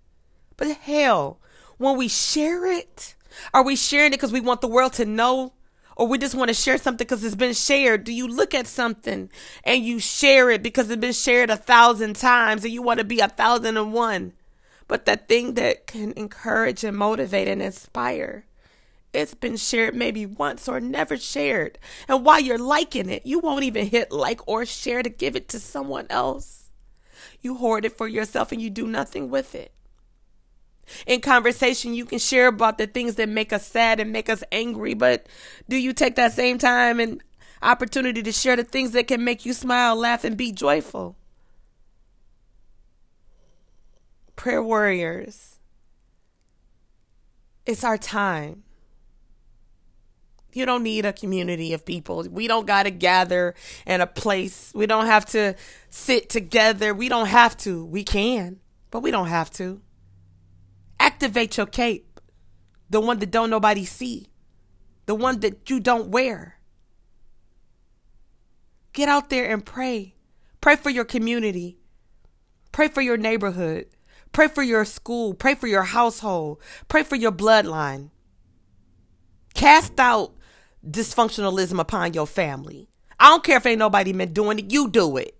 But 0.57 0.77
hell, 0.77 1.41
when 1.79 1.97
we 1.97 2.09
share 2.09 2.67
it, 2.67 3.15
are 3.55 3.65
we 3.65 3.77
sharing 3.77 4.13
it 4.13 4.17
because 4.17 4.33
we 4.33 4.41
want 4.41 4.61
the 4.61 4.69
world 4.69 4.93
to 4.95 5.07
know 5.07 5.55
or 6.01 6.09
we 6.09 6.19
just 6.19 6.35
want 6.35 6.49
to 6.49 6.55
share 6.55 6.79
something 6.79 7.05
because 7.05 7.23
it's 7.23 7.35
been 7.35 7.55
shared. 7.55 8.05
Do 8.05 8.13
you 8.13 8.27
look 8.27 8.55
at 8.55 8.67
something 8.67 9.31
and 9.65 9.85
you 9.85 10.01
share 10.01 10.51
it 10.51 10.63
because 10.63 10.91
it's 10.91 11.01
been 11.01 11.13
shared 11.13 11.51
a 11.51 11.57
thousand 11.57 12.17
times 12.17 12.65
and 12.65 12.73
you 12.73 12.83
want 12.83 12.99
to 12.99 13.05
be 13.05 13.21
a 13.21 13.29
thousand 13.29 13.77
and 13.77 13.93
one? 13.93 14.33
but 14.91 15.07
that 15.07 15.29
thing 15.29 15.55
that 15.55 15.87
can 15.87 16.13
encourage 16.17 16.83
and 16.83 16.97
motivate 16.97 17.47
and 17.47 17.63
inspire. 17.63 18.45
It's 19.13 19.35
been 19.35 19.57
shared 19.57 19.95
maybe 19.95 20.27
once 20.27 20.67
or 20.67 20.81
never 20.81 21.17
shared. 21.17 21.79
And 22.09 22.25
while 22.25 22.41
you're 22.41 22.59
liking 22.59 23.09
it, 23.09 23.25
you 23.25 23.39
won't 23.39 23.63
even 23.63 23.87
hit 23.87 24.11
like 24.11 24.41
or 24.49 24.67
share 24.67 25.05
to 25.05 25.09
give 25.09 25.37
it 25.37 25.49
to 25.51 25.61
someone 25.61 26.09
else. 26.11 26.71
You 27.41 27.55
hoard 27.55 27.85
it 27.85 27.97
for 27.97 28.09
yourself 28.09 28.51
and 28.51 28.61
you 28.61 28.69
do 28.69 28.89
nothing 28.89 29.31
with 29.31 29.55
it. 29.55 29.73
In 31.07 31.21
conversation, 31.21 31.95
you 31.95 32.05
can 32.05 32.19
share 32.19 32.49
about 32.49 32.79
the 32.79 32.87
things 32.87 33.17
that 33.17 33.29
make 33.29 33.53
us 33.53 33.67
sad 33.67 34.01
and 34.01 34.13
make 34.13 34.29
us 34.29 34.43
angry, 34.53 34.95
but 34.95 35.27
do 35.69 35.77
you 35.77 35.93
take 35.93 36.17
that 36.17 36.33
same 36.33 36.59
time 36.59 37.01
and 37.01 37.23
opportunity 37.63 38.23
to 38.23 38.33
share 38.33 38.57
the 38.57 38.65
things 38.65 38.93
that 38.93 39.07
can 39.07 39.25
make 39.25 39.45
you 39.45 39.53
smile, 39.53 39.97
laugh, 39.97 40.25
and 40.25 40.37
be 40.37 40.53
joyful? 40.53 41.17
Prayer 44.37 44.63
warriors, 44.63 45.59
it's 47.67 47.85
our 47.85 47.99
time. 47.99 48.65
You 50.53 50.67
don't 50.67 50.83
need 50.83 51.07
a 51.07 51.13
community 51.13 51.73
of 51.73 51.85
people. 51.85 52.27
We 52.29 52.49
don't 52.49 52.67
got 52.67 52.85
to 52.85 52.91
gather 52.91 53.55
in 53.87 54.01
a 54.01 54.07
place. 54.07 54.73
We 54.75 54.87
don't 54.87 55.07
have 55.07 55.27
to 55.27 55.55
sit 55.91 56.29
together. 56.29 56.93
We 56.93 57.09
don't 57.09 57.27
have 57.27 57.57
to. 57.59 57.85
We 57.85 58.03
can, 58.03 58.59
but 58.91 59.01
we 59.01 59.11
don't 59.11 59.29
have 59.29 59.51
to. 59.53 59.81
Activate 61.01 61.57
your 61.57 61.67
cape, 61.67 62.21
the 62.91 63.01
one 63.01 63.19
that 63.21 63.31
don't 63.31 63.49
nobody 63.49 63.87
see, 63.87 64.29
the 65.07 65.15
one 65.15 65.41
that 65.41 65.71
you 65.71 65.81
don't 65.81 66.11
wear. 66.11 66.61
Get 68.93 69.09
out 69.09 69.31
there 69.31 69.51
and 69.51 69.65
pray. 69.65 70.15
Pray 70.61 70.77
for 70.77 70.91
your 70.91 71.07
community. 71.07 71.79
Pray 72.71 72.89
for 72.89 73.01
your 73.01 73.17
neighborhood. 73.17 73.87
Pray 74.33 74.47
for 74.47 74.63
your 74.63 74.85
school. 74.85 75.33
Pray 75.33 75.55
for 75.55 75.67
your 75.67 75.85
household. 75.85 76.61
Pray 76.87 77.03
for 77.03 77.17
your 77.17 77.33
bloodline. 77.33 78.11
Cast 79.55 79.99
out 79.99 80.35
dysfunctionalism 80.87 81.81
upon 81.81 82.13
your 82.13 82.27
family. 82.27 82.91
I 83.19 83.31
don't 83.31 83.43
care 83.43 83.57
if 83.57 83.65
ain't 83.65 83.79
nobody 83.79 84.13
been 84.13 84.35
doing 84.35 84.59
it, 84.59 84.71
you 84.71 84.91
do 84.91 85.17
it 85.17 85.40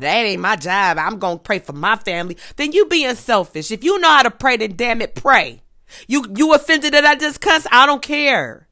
that 0.00 0.24
ain't 0.24 0.40
my 0.40 0.56
job. 0.56 0.98
I'm 0.98 1.18
going 1.18 1.38
to 1.38 1.42
pray 1.42 1.58
for 1.58 1.72
my 1.72 1.96
family. 1.96 2.36
Then 2.56 2.72
you 2.72 2.86
being 2.86 3.14
selfish. 3.14 3.70
If 3.70 3.84
you 3.84 3.98
know 4.00 4.08
how 4.08 4.22
to 4.22 4.30
pray, 4.30 4.56
then 4.56 4.76
damn 4.76 5.02
it, 5.02 5.14
pray. 5.14 5.62
You, 6.08 6.26
you 6.36 6.52
offended 6.54 6.94
that 6.94 7.04
I 7.04 7.14
just 7.14 7.40
cuss? 7.40 7.66
I 7.70 7.86
don't 7.86 8.02
care. 8.02 8.68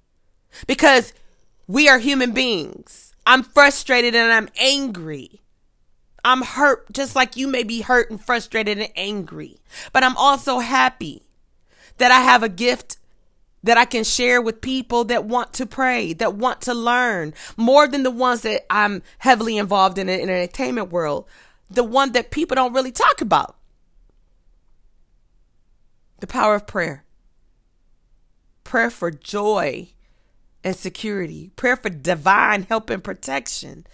Because 0.66 1.12
we 1.66 1.88
are 1.88 1.98
human 1.98 2.32
beings. 2.32 3.14
I'm 3.26 3.42
frustrated 3.42 4.14
and 4.14 4.32
I'm 4.32 4.48
angry. 4.58 5.40
I'm 6.24 6.42
hurt 6.42 6.92
just 6.92 7.16
like 7.16 7.36
you 7.36 7.48
may 7.48 7.62
be 7.62 7.80
hurt 7.80 8.10
and 8.10 8.20
frustrated 8.20 8.78
and 8.78 8.92
angry. 8.96 9.58
But 9.92 10.04
I'm 10.04 10.16
also 10.16 10.58
happy 10.58 11.22
that 11.98 12.10
I 12.10 12.20
have 12.20 12.42
a 12.42 12.48
gift 12.48 12.96
that 13.62 13.78
I 13.78 13.84
can 13.84 14.04
share 14.04 14.42
with 14.42 14.60
people 14.60 15.04
that 15.04 15.24
want 15.24 15.52
to 15.54 15.66
pray, 15.66 16.12
that 16.14 16.34
want 16.34 16.60
to 16.62 16.74
learn 16.74 17.32
more 17.56 17.86
than 17.86 18.02
the 18.02 18.10
ones 18.10 18.42
that 18.42 18.66
I'm 18.70 19.02
heavily 19.18 19.56
involved 19.56 19.98
in, 19.98 20.08
in 20.08 20.26
the 20.26 20.32
entertainment 20.32 20.90
world, 20.90 21.26
the 21.70 21.84
one 21.84 22.12
that 22.12 22.30
people 22.30 22.54
don't 22.54 22.72
really 22.72 22.92
talk 22.92 23.20
about. 23.20 23.56
The 26.20 26.26
power 26.26 26.54
of 26.54 26.66
prayer. 26.66 27.04
Prayer 28.64 28.90
for 28.90 29.10
joy 29.10 29.88
and 30.64 30.76
security. 30.76 31.50
Prayer 31.56 31.76
for 31.76 31.88
divine 31.90 32.64
help 32.64 32.90
and 32.90 33.02
protection. 33.02 33.86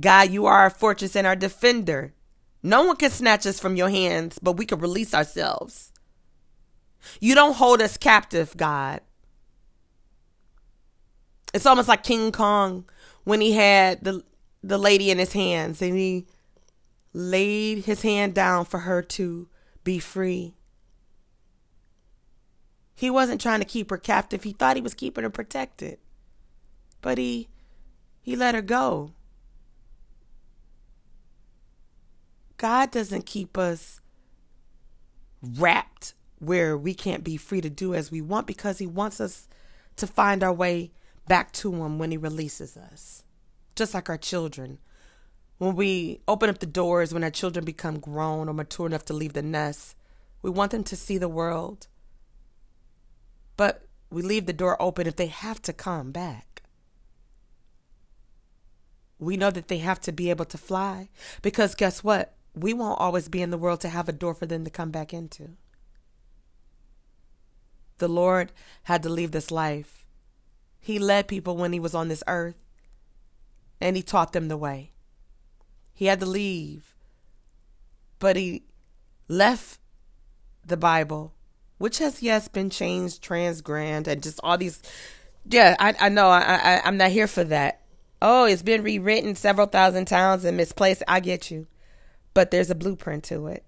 God, 0.00 0.30
you 0.30 0.46
are 0.46 0.60
our 0.60 0.70
fortress 0.70 1.14
and 1.14 1.26
our 1.26 1.36
defender. 1.36 2.14
No 2.62 2.84
one 2.84 2.96
can 2.96 3.10
snatch 3.10 3.46
us 3.46 3.60
from 3.60 3.76
your 3.76 3.90
hands, 3.90 4.38
but 4.40 4.56
we 4.56 4.66
can 4.66 4.78
release 4.78 5.14
ourselves. 5.14 5.92
You 7.20 7.34
don't 7.34 7.56
hold 7.56 7.80
us 7.80 7.96
captive, 7.96 8.56
God. 8.56 9.00
It's 11.52 11.66
almost 11.66 11.88
like 11.88 12.02
King 12.02 12.32
Kong 12.32 12.84
when 13.24 13.40
he 13.40 13.52
had 13.52 14.04
the 14.04 14.24
the 14.62 14.78
lady 14.78 15.10
in 15.10 15.18
his 15.18 15.34
hands 15.34 15.82
and 15.82 15.96
he 15.96 16.26
laid 17.12 17.84
his 17.84 18.02
hand 18.02 18.34
down 18.34 18.64
for 18.64 18.80
her 18.80 19.02
to 19.02 19.48
be 19.84 19.98
free. 19.98 20.54
He 22.94 23.10
wasn't 23.10 23.40
trying 23.40 23.60
to 23.60 23.66
keep 23.66 23.90
her 23.90 23.98
captive. 23.98 24.42
He 24.42 24.52
thought 24.52 24.76
he 24.76 24.82
was 24.82 24.94
keeping 24.94 25.24
her 25.24 25.30
protected. 25.30 25.98
But 27.00 27.18
he 27.18 27.48
he 28.22 28.34
let 28.36 28.54
her 28.54 28.62
go. 28.62 29.12
God 32.56 32.90
doesn't 32.90 33.26
keep 33.26 33.58
us 33.58 34.00
wrapped 35.42 36.14
where 36.46 36.76
we 36.76 36.94
can't 36.94 37.24
be 37.24 37.36
free 37.36 37.60
to 37.60 37.70
do 37.70 37.94
as 37.94 38.10
we 38.10 38.20
want 38.20 38.46
because 38.46 38.78
He 38.78 38.86
wants 38.86 39.20
us 39.20 39.48
to 39.96 40.06
find 40.06 40.42
our 40.42 40.52
way 40.52 40.92
back 41.28 41.52
to 41.52 41.72
Him 41.72 41.98
when 41.98 42.10
He 42.10 42.16
releases 42.16 42.76
us. 42.76 43.24
Just 43.76 43.94
like 43.94 44.08
our 44.08 44.18
children. 44.18 44.78
When 45.58 45.76
we 45.76 46.20
open 46.26 46.50
up 46.50 46.58
the 46.58 46.66
doors, 46.66 47.14
when 47.14 47.24
our 47.24 47.30
children 47.30 47.64
become 47.64 47.98
grown 47.98 48.48
or 48.48 48.54
mature 48.54 48.86
enough 48.86 49.04
to 49.06 49.12
leave 49.12 49.32
the 49.32 49.42
nest, 49.42 49.96
we 50.42 50.50
want 50.50 50.72
them 50.72 50.84
to 50.84 50.96
see 50.96 51.18
the 51.18 51.28
world. 51.28 51.86
But 53.56 53.86
we 54.10 54.22
leave 54.22 54.46
the 54.46 54.52
door 54.52 54.80
open 54.80 55.06
if 55.06 55.16
they 55.16 55.26
have 55.26 55.62
to 55.62 55.72
come 55.72 56.12
back. 56.12 56.62
We 59.18 59.36
know 59.36 59.50
that 59.50 59.68
they 59.68 59.78
have 59.78 60.00
to 60.02 60.12
be 60.12 60.28
able 60.30 60.44
to 60.46 60.58
fly 60.58 61.08
because 61.40 61.74
guess 61.74 62.02
what? 62.04 62.34
We 62.54 62.74
won't 62.74 63.00
always 63.00 63.28
be 63.28 63.42
in 63.42 63.50
the 63.50 63.58
world 63.58 63.80
to 63.80 63.88
have 63.88 64.08
a 64.08 64.12
door 64.12 64.34
for 64.34 64.46
them 64.46 64.64
to 64.64 64.70
come 64.70 64.90
back 64.90 65.14
into 65.14 65.56
the 67.98 68.08
Lord 68.08 68.52
had 68.84 69.02
to 69.02 69.08
leave 69.08 69.30
this 69.30 69.50
life. 69.50 70.04
He 70.80 70.98
led 70.98 71.28
people 71.28 71.56
when 71.56 71.72
he 71.72 71.80
was 71.80 71.94
on 71.94 72.08
this 72.08 72.22
earth, 72.26 72.62
and 73.80 73.96
he 73.96 74.02
taught 74.02 74.32
them 74.32 74.48
the 74.48 74.56
way. 74.56 74.92
He 75.94 76.06
had 76.06 76.20
to 76.20 76.26
leave, 76.26 76.94
but 78.18 78.36
he 78.36 78.64
left 79.28 79.78
the 80.66 80.76
Bible, 80.76 81.32
which 81.78 81.98
has, 81.98 82.22
yes, 82.22 82.48
been 82.48 82.70
changed, 82.70 83.22
transgrand, 83.22 84.06
and 84.06 84.22
just 84.22 84.40
all 84.42 84.58
these. 84.58 84.82
Yeah, 85.48 85.76
I, 85.78 85.94
I 86.00 86.08
know. 86.08 86.28
I, 86.28 86.40
I, 86.40 86.82
I'm 86.84 86.96
not 86.96 87.10
here 87.10 87.26
for 87.26 87.44
that. 87.44 87.80
Oh, 88.20 88.44
it's 88.44 88.62
been 88.62 88.82
rewritten 88.82 89.34
several 89.34 89.66
thousand 89.66 90.06
times 90.06 90.44
and 90.44 90.56
misplaced. 90.56 91.02
I 91.06 91.20
get 91.20 91.50
you. 91.50 91.66
But 92.32 92.50
there's 92.50 92.70
a 92.70 92.74
blueprint 92.74 93.24
to 93.24 93.46
it. 93.48 93.64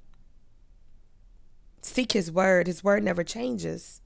Seek 1.82 2.12
his 2.12 2.32
word. 2.32 2.66
His 2.66 2.82
word 2.82 3.04
never 3.04 3.22
changes. 3.22 4.00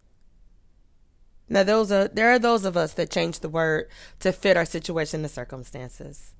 Now, 1.52 1.64
those 1.64 1.90
are 1.90 2.06
there 2.06 2.30
are 2.30 2.38
those 2.38 2.64
of 2.64 2.76
us 2.76 2.94
that 2.94 3.10
change 3.10 3.40
the 3.40 3.48
word 3.48 3.88
to 4.20 4.30
fit 4.30 4.56
our 4.56 4.64
situation 4.64 5.22
and 5.22 5.30
circumstances. 5.30 6.32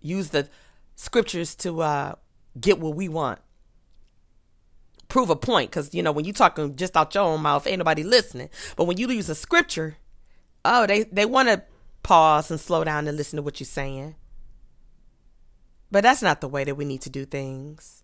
Use 0.00 0.30
the 0.30 0.48
scriptures 0.96 1.54
to 1.56 1.82
uh, 1.82 2.14
get 2.58 2.80
what 2.80 2.96
we 2.96 3.10
want. 3.10 3.40
Prove 5.08 5.28
a 5.28 5.36
point, 5.36 5.70
because 5.70 5.94
you 5.94 6.02
know 6.02 6.12
when 6.12 6.24
you 6.24 6.32
talking 6.32 6.76
just 6.76 6.96
out 6.96 7.14
your 7.14 7.24
own 7.24 7.42
mouth, 7.42 7.66
ain't 7.66 7.78
nobody 7.78 8.02
listening. 8.02 8.48
But 8.74 8.84
when 8.84 8.96
you 8.96 9.10
use 9.10 9.28
a 9.28 9.34
scripture, 9.34 9.98
oh, 10.64 10.86
they 10.86 11.02
they 11.02 11.26
want 11.26 11.48
to 11.50 11.62
pause 12.02 12.50
and 12.50 12.58
slow 12.58 12.84
down 12.84 13.06
and 13.06 13.18
listen 13.18 13.36
to 13.36 13.42
what 13.42 13.60
you're 13.60 13.66
saying. 13.66 14.14
But 15.90 16.04
that's 16.04 16.22
not 16.22 16.40
the 16.40 16.48
way 16.48 16.64
that 16.64 16.76
we 16.76 16.86
need 16.86 17.02
to 17.02 17.10
do 17.10 17.26
things. 17.26 18.02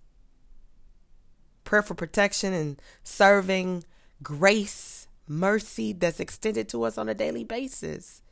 Prayer 1.65 1.83
for 1.83 1.95
protection 1.95 2.53
and 2.53 2.83
serving, 3.03 3.85
grace 4.23 5.06
mercy 5.27 5.93
that's 5.93 6.21
extended 6.21 6.69
to 6.71 6.83
us 6.85 6.99
on 6.99 7.09
a 7.09 7.15
daily 7.15 7.45
basis. 7.45 8.23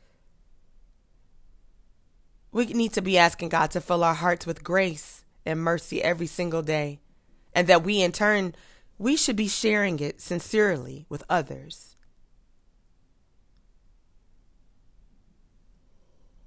We 2.51 2.65
need 2.67 2.93
to 2.93 3.01
be 3.01 3.17
asking 3.17 3.49
God 3.49 3.71
to 3.71 3.81
fill 3.81 4.03
our 4.03 4.13
hearts 4.13 4.45
with 4.45 4.63
grace 4.63 5.23
and 5.45 5.59
mercy 5.59 6.01
every 6.01 6.27
single 6.27 6.61
day, 6.61 6.99
and 7.53 7.67
that 7.67 7.83
we 7.83 8.01
in 8.01 8.11
turn 8.11 8.55
we 8.97 9.17
should 9.17 9.35
be 9.35 9.47
sharing 9.47 9.99
it 9.99 10.21
sincerely 10.21 11.05
with 11.09 11.23
others. 11.29 11.95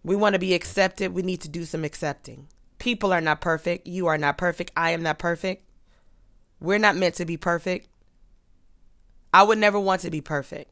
We 0.02 0.16
want 0.16 0.32
to 0.32 0.38
be 0.38 0.54
accepted, 0.54 1.12
we 1.12 1.22
need 1.22 1.42
to 1.42 1.48
do 1.48 1.66
some 1.66 1.84
accepting. 1.84 2.48
People 2.78 3.12
are 3.12 3.20
not 3.20 3.40
perfect. 3.40 3.86
You 3.86 4.06
are 4.06 4.16
not 4.16 4.38
perfect. 4.38 4.72
I 4.76 4.90
am 4.90 5.02
not 5.02 5.18
perfect. 5.18 5.64
We're 6.60 6.78
not 6.78 6.96
meant 6.96 7.16
to 7.16 7.24
be 7.24 7.36
perfect. 7.36 7.88
I 9.32 9.42
would 9.42 9.58
never 9.58 9.78
want 9.78 10.00
to 10.02 10.10
be 10.10 10.20
perfect. 10.20 10.70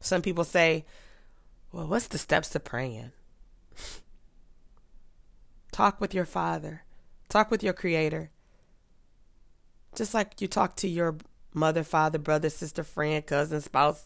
Some 0.00 0.22
people 0.22 0.44
say, 0.44 0.84
well, 1.72 1.86
what's 1.86 2.06
the 2.06 2.18
steps 2.18 2.48
to 2.50 2.60
praying? 2.60 3.12
talk 5.72 6.00
with 6.00 6.14
your 6.14 6.24
father, 6.24 6.84
talk 7.28 7.50
with 7.50 7.62
your 7.62 7.72
creator. 7.72 8.30
Just 9.94 10.14
like 10.14 10.40
you 10.40 10.46
talk 10.46 10.76
to 10.76 10.88
your 10.88 11.16
mother, 11.52 11.82
father, 11.82 12.18
brother, 12.18 12.50
sister, 12.50 12.84
friend, 12.84 13.26
cousin, 13.26 13.60
spouse. 13.60 14.04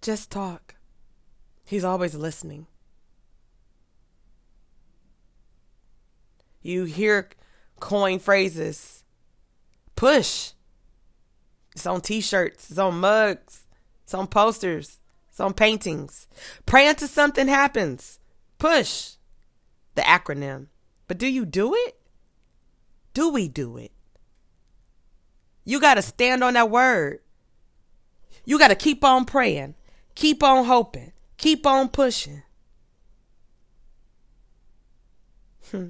Just 0.00 0.30
talk. 0.30 0.74
He's 1.64 1.84
always 1.84 2.14
listening. 2.14 2.66
You 6.62 6.84
hear 6.84 7.30
coin 7.80 8.18
phrases. 8.18 9.04
Push. 9.96 10.52
It's 11.72 11.86
on 11.86 12.00
t 12.00 12.20
shirts, 12.20 12.70
it's 12.70 12.78
on 12.78 13.00
mugs, 13.00 13.64
it's 14.04 14.14
on 14.14 14.28
posters, 14.28 15.00
it's 15.28 15.40
on 15.40 15.52
paintings. 15.52 16.28
Pray 16.64 16.88
until 16.88 17.08
something 17.08 17.48
happens. 17.48 18.18
Push. 18.58 19.14
The 19.94 20.02
acronym. 20.02 20.66
But 21.08 21.18
do 21.18 21.26
you 21.26 21.44
do 21.44 21.74
it? 21.74 21.98
Do 23.14 23.30
we 23.30 23.48
do 23.48 23.76
it? 23.76 23.92
You 25.64 25.80
got 25.80 25.94
to 25.94 26.02
stand 26.02 26.44
on 26.44 26.54
that 26.54 26.70
word. 26.70 27.20
You 28.44 28.58
got 28.58 28.68
to 28.68 28.76
keep 28.76 29.02
on 29.02 29.24
praying, 29.24 29.74
keep 30.14 30.42
on 30.42 30.64
hoping, 30.64 31.12
keep 31.36 31.66
on 31.66 31.88
pushing. 31.88 32.42
Hmm. 35.70 35.88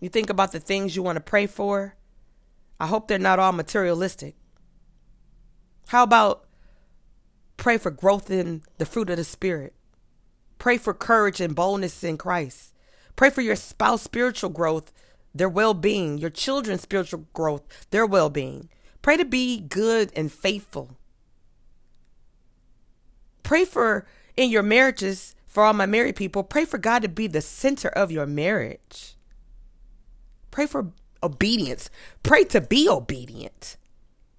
You 0.00 0.08
think 0.08 0.30
about 0.30 0.52
the 0.52 0.60
things 0.60 0.94
you 0.94 1.02
want 1.02 1.16
to 1.16 1.20
pray 1.20 1.46
for. 1.46 1.94
I 2.78 2.86
hope 2.86 3.08
they're 3.08 3.18
not 3.18 3.38
all 3.38 3.52
materialistic. 3.52 4.36
How 5.88 6.02
about 6.02 6.44
pray 7.56 7.78
for 7.78 7.90
growth 7.90 8.30
in 8.30 8.62
the 8.78 8.86
fruit 8.86 9.10
of 9.10 9.16
the 9.16 9.24
Spirit? 9.24 9.74
Pray 10.58 10.78
for 10.78 10.94
courage 10.94 11.40
and 11.40 11.54
boldness 11.54 12.04
in 12.04 12.16
Christ. 12.16 12.74
Pray 13.16 13.30
for 13.30 13.40
your 13.40 13.56
spouse 13.56 14.02
spiritual 14.02 14.50
growth, 14.50 14.92
their 15.34 15.48
well 15.48 15.74
being, 15.74 16.18
your 16.18 16.30
children's 16.30 16.82
spiritual 16.82 17.26
growth, 17.32 17.86
their 17.90 18.06
well 18.06 18.30
being. 18.30 18.68
Pray 19.02 19.16
to 19.16 19.24
be 19.24 19.60
good 19.60 20.12
and 20.14 20.30
faithful. 20.30 20.96
Pray 23.42 23.64
for 23.64 24.06
in 24.36 24.50
your 24.50 24.62
marriages, 24.62 25.34
for 25.48 25.64
all 25.64 25.72
my 25.72 25.86
married 25.86 26.14
people, 26.14 26.44
pray 26.44 26.64
for 26.64 26.78
God 26.78 27.02
to 27.02 27.08
be 27.08 27.26
the 27.26 27.40
center 27.40 27.88
of 27.88 28.12
your 28.12 28.26
marriage. 28.26 29.16
Pray 30.58 30.66
for 30.66 30.90
obedience. 31.22 31.88
Pray 32.24 32.42
to 32.42 32.60
be 32.60 32.88
obedient. 32.88 33.76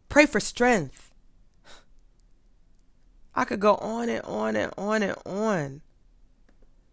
Pray 0.10 0.25
for 0.25 0.41
strength. 0.41 1.13
I 3.34 3.45
could 3.45 3.62
go 3.62 3.75
on 3.75 4.10
and 4.10 4.21
on 4.25 4.58
and 4.58 4.73
on 4.77 5.01
and 5.01 5.15
on. 5.25 5.82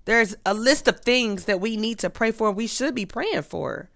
There's 0.04 0.36
a 0.46 0.54
list 0.54 0.86
of 0.86 1.00
things 1.00 1.46
that 1.46 1.60
we 1.60 1.76
need 1.76 1.98
to 1.98 2.08
pray 2.08 2.30
for, 2.30 2.46
and 2.46 2.56
we 2.56 2.68
should 2.68 2.94
be 2.94 3.04
praying 3.04 3.42
for. 3.42 3.90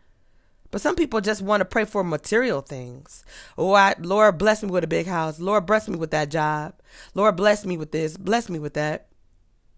But 0.73 0.81
some 0.81 0.97
people 0.97 1.21
just 1.21 1.43
want 1.43 1.61
to 1.61 1.65
pray 1.65 1.85
for 1.85 2.03
material 2.03 2.61
things. 2.61 3.25
Oh, 3.57 3.73
I, 3.73 3.95
Lord, 4.01 4.37
bless 4.37 4.65
me 4.65 4.71
with 4.71 4.83
a 4.83 4.89
big 4.89 5.07
house. 5.07 5.39
Lord, 5.39 5.65
bless 5.65 5.87
me 5.87 5.95
with 5.95 6.11
that 6.11 6.33
job. 6.33 6.75
Lord, 7.15 7.37
bless 7.37 7.65
me 7.65 7.77
with 7.77 7.93
this. 7.93 8.17
Bless 8.17 8.49
me 8.49 8.59
with 8.59 8.75
that. 8.75 9.07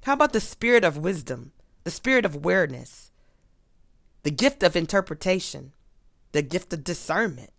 How 0.05 0.15
about 0.15 0.33
the 0.33 0.41
spirit 0.41 0.83
of 0.83 0.97
wisdom, 0.97 1.53
the 1.85 1.91
spirit 1.91 2.25
of 2.25 2.37
awareness, 2.37 3.12
the 4.23 4.31
gift 4.31 4.63
of 4.63 4.77
interpretation, 4.77 5.73
the 6.33 6.43
gift 6.43 6.73
of 6.73 6.85
discernment, 6.85 7.51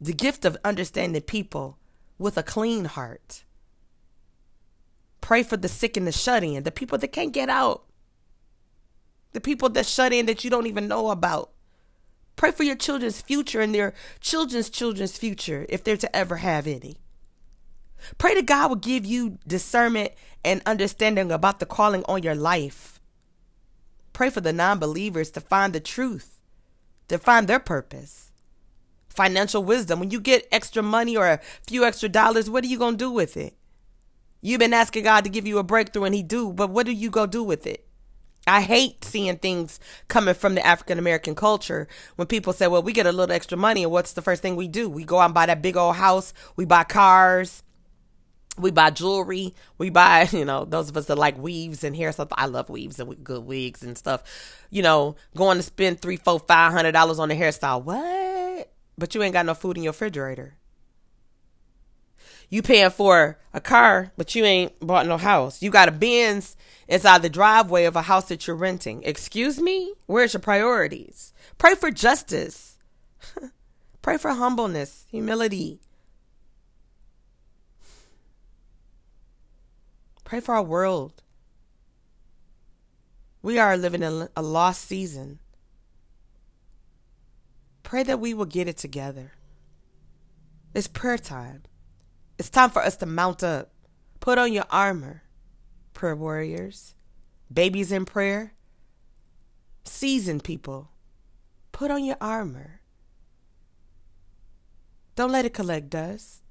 the 0.00 0.12
gift 0.12 0.44
of 0.44 0.56
understanding 0.64 1.22
people 1.22 1.78
with 2.18 2.36
a 2.36 2.42
clean 2.42 2.84
heart. 2.84 3.44
Pray 5.20 5.42
for 5.42 5.56
the 5.56 5.68
sick 5.68 5.96
and 5.96 6.06
the 6.06 6.12
shut 6.12 6.44
in, 6.44 6.62
the 6.62 6.70
people 6.70 6.98
that 6.98 7.08
can't 7.08 7.32
get 7.32 7.48
out, 7.48 7.84
the 9.32 9.40
people 9.40 9.68
that 9.70 9.86
shut 9.86 10.12
in 10.12 10.26
that 10.26 10.44
you 10.44 10.50
don't 10.50 10.66
even 10.66 10.88
know 10.88 11.10
about. 11.10 11.50
Pray 12.36 12.52
for 12.52 12.62
your 12.62 12.76
children's 12.76 13.20
future 13.20 13.60
and 13.60 13.74
their 13.74 13.94
children's 14.20 14.70
children's 14.70 15.18
future 15.18 15.66
if 15.68 15.82
they're 15.82 15.96
to 15.96 16.14
ever 16.14 16.36
have 16.36 16.66
any. 16.66 16.98
Pray 18.16 18.34
that 18.34 18.46
God 18.46 18.68
will 18.68 18.76
give 18.76 19.04
you 19.04 19.38
discernment 19.46 20.12
and 20.44 20.62
understanding 20.64 21.32
about 21.32 21.58
the 21.58 21.66
calling 21.66 22.04
on 22.04 22.22
your 22.22 22.36
life 22.36 22.97
Pray 24.18 24.30
for 24.30 24.40
the 24.40 24.52
non 24.52 24.80
believers 24.80 25.30
to 25.30 25.40
find 25.40 25.72
the 25.72 25.78
truth, 25.78 26.40
to 27.06 27.18
find 27.18 27.46
their 27.46 27.60
purpose. 27.60 28.32
Financial 29.08 29.62
wisdom. 29.62 30.00
When 30.00 30.10
you 30.10 30.18
get 30.18 30.48
extra 30.50 30.82
money 30.82 31.16
or 31.16 31.28
a 31.28 31.40
few 31.68 31.84
extra 31.84 32.08
dollars, 32.08 32.50
what 32.50 32.64
are 32.64 32.66
you 32.66 32.80
going 32.80 32.94
to 32.94 33.04
do 33.04 33.12
with 33.12 33.36
it? 33.36 33.54
You've 34.40 34.58
been 34.58 34.74
asking 34.74 35.04
God 35.04 35.22
to 35.22 35.30
give 35.30 35.46
you 35.46 35.58
a 35.58 35.62
breakthrough 35.62 36.02
and 36.02 36.16
He 36.16 36.24
do, 36.24 36.52
but 36.52 36.70
what 36.70 36.84
do 36.84 36.90
you 36.90 37.10
go 37.10 37.26
do 37.26 37.44
with 37.44 37.64
it? 37.64 37.86
I 38.44 38.62
hate 38.62 39.04
seeing 39.04 39.36
things 39.36 39.78
coming 40.08 40.34
from 40.34 40.56
the 40.56 40.66
African 40.66 40.98
American 40.98 41.36
culture 41.36 41.86
when 42.16 42.26
people 42.26 42.52
say, 42.52 42.66
well, 42.66 42.82
we 42.82 42.92
get 42.92 43.06
a 43.06 43.12
little 43.12 43.32
extra 43.32 43.56
money, 43.56 43.84
and 43.84 43.92
what's 43.92 44.14
the 44.14 44.22
first 44.22 44.42
thing 44.42 44.56
we 44.56 44.66
do? 44.66 44.90
We 44.90 45.04
go 45.04 45.20
out 45.20 45.26
and 45.26 45.34
buy 45.34 45.46
that 45.46 45.62
big 45.62 45.76
old 45.76 45.94
house, 45.94 46.34
we 46.56 46.64
buy 46.64 46.82
cars, 46.82 47.62
we 48.58 48.70
buy 48.70 48.90
jewelry. 48.90 49.54
We 49.78 49.90
buy, 49.90 50.28
you 50.32 50.44
know, 50.44 50.64
those 50.64 50.88
of 50.90 50.96
us 50.96 51.06
that 51.06 51.18
like 51.18 51.38
weaves 51.38 51.84
and 51.84 51.96
hair 51.96 52.12
stuff. 52.12 52.28
I 52.32 52.46
love 52.46 52.68
weaves 52.68 52.98
and 52.98 53.22
good 53.24 53.44
wigs 53.44 53.82
and 53.82 53.96
stuff. 53.96 54.22
You 54.70 54.82
know, 54.82 55.16
going 55.36 55.58
to 55.58 55.62
spend 55.62 56.00
three, 56.00 56.16
four, 56.16 56.40
five 56.40 56.72
hundred 56.72 56.92
dollars 56.92 57.18
on 57.18 57.30
a 57.30 57.34
hairstyle. 57.34 57.82
What? 57.82 58.72
But 58.96 59.14
you 59.14 59.22
ain't 59.22 59.32
got 59.32 59.46
no 59.46 59.54
food 59.54 59.76
in 59.76 59.84
your 59.84 59.92
refrigerator. 59.92 60.54
You 62.50 62.62
paying 62.62 62.90
for 62.90 63.38
a 63.52 63.60
car, 63.60 64.12
but 64.16 64.34
you 64.34 64.44
ain't 64.44 64.78
bought 64.80 65.06
no 65.06 65.18
house. 65.18 65.62
You 65.62 65.70
got 65.70 65.88
a 65.88 65.92
Benz 65.92 66.56
inside 66.88 67.20
the 67.20 67.28
driveway 67.28 67.84
of 67.84 67.94
a 67.94 68.02
house 68.02 68.28
that 68.28 68.46
you're 68.46 68.56
renting. 68.56 69.02
Excuse 69.04 69.60
me? 69.60 69.92
Where's 70.06 70.32
your 70.32 70.40
priorities? 70.40 71.34
Pray 71.58 71.74
for 71.74 71.90
justice. 71.90 72.78
Pray 74.02 74.16
for 74.16 74.32
humbleness, 74.32 75.06
humility, 75.10 75.80
Pray 80.28 80.40
for 80.40 80.54
our 80.54 80.62
world. 80.62 81.22
We 83.40 83.58
are 83.58 83.78
living 83.78 84.02
in 84.02 84.28
a 84.36 84.42
lost 84.42 84.84
season. 84.84 85.38
Pray 87.82 88.02
that 88.02 88.20
we 88.20 88.34
will 88.34 88.44
get 88.44 88.68
it 88.68 88.76
together. 88.76 89.32
It's 90.74 90.86
prayer 90.86 91.16
time. 91.16 91.62
It's 92.38 92.50
time 92.50 92.68
for 92.68 92.82
us 92.82 92.94
to 92.96 93.06
mount 93.06 93.42
up. 93.42 93.72
Put 94.20 94.36
on 94.36 94.52
your 94.52 94.66
armor, 94.70 95.22
prayer 95.94 96.14
warriors, 96.14 96.94
babies 97.50 97.90
in 97.90 98.04
prayer, 98.04 98.52
seasoned 99.84 100.44
people. 100.44 100.90
Put 101.72 101.90
on 101.90 102.04
your 102.04 102.18
armor. 102.20 102.82
Don't 105.16 105.32
let 105.32 105.46
it 105.46 105.54
collect 105.54 105.88
dust. 105.88 106.42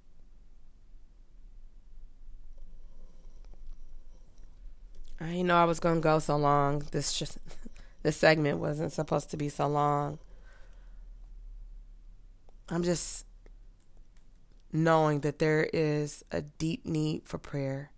I 5.20 5.26
didn't 5.26 5.48
know 5.48 5.58
I 5.58 5.66
was 5.66 5.80
gonna 5.80 6.00
go 6.00 6.20
so 6.20 6.38
long. 6.38 6.80
This 6.92 7.18
just 7.18 7.38
this 8.04 8.18
segment 8.18 8.60
wasn't 8.60 8.94
supposed 8.94 9.32
to 9.32 9.38
be 9.38 9.50
so 9.50 9.68
long. 9.68 10.20
I'm 12.70 12.84
just 12.84 13.26
knowing 14.72 15.22
that 15.22 15.40
there 15.40 15.70
is 15.74 16.24
a 16.32 16.42
deep 16.42 16.86
need 16.86 17.24
for 17.26 17.38
prayer. 17.38 17.92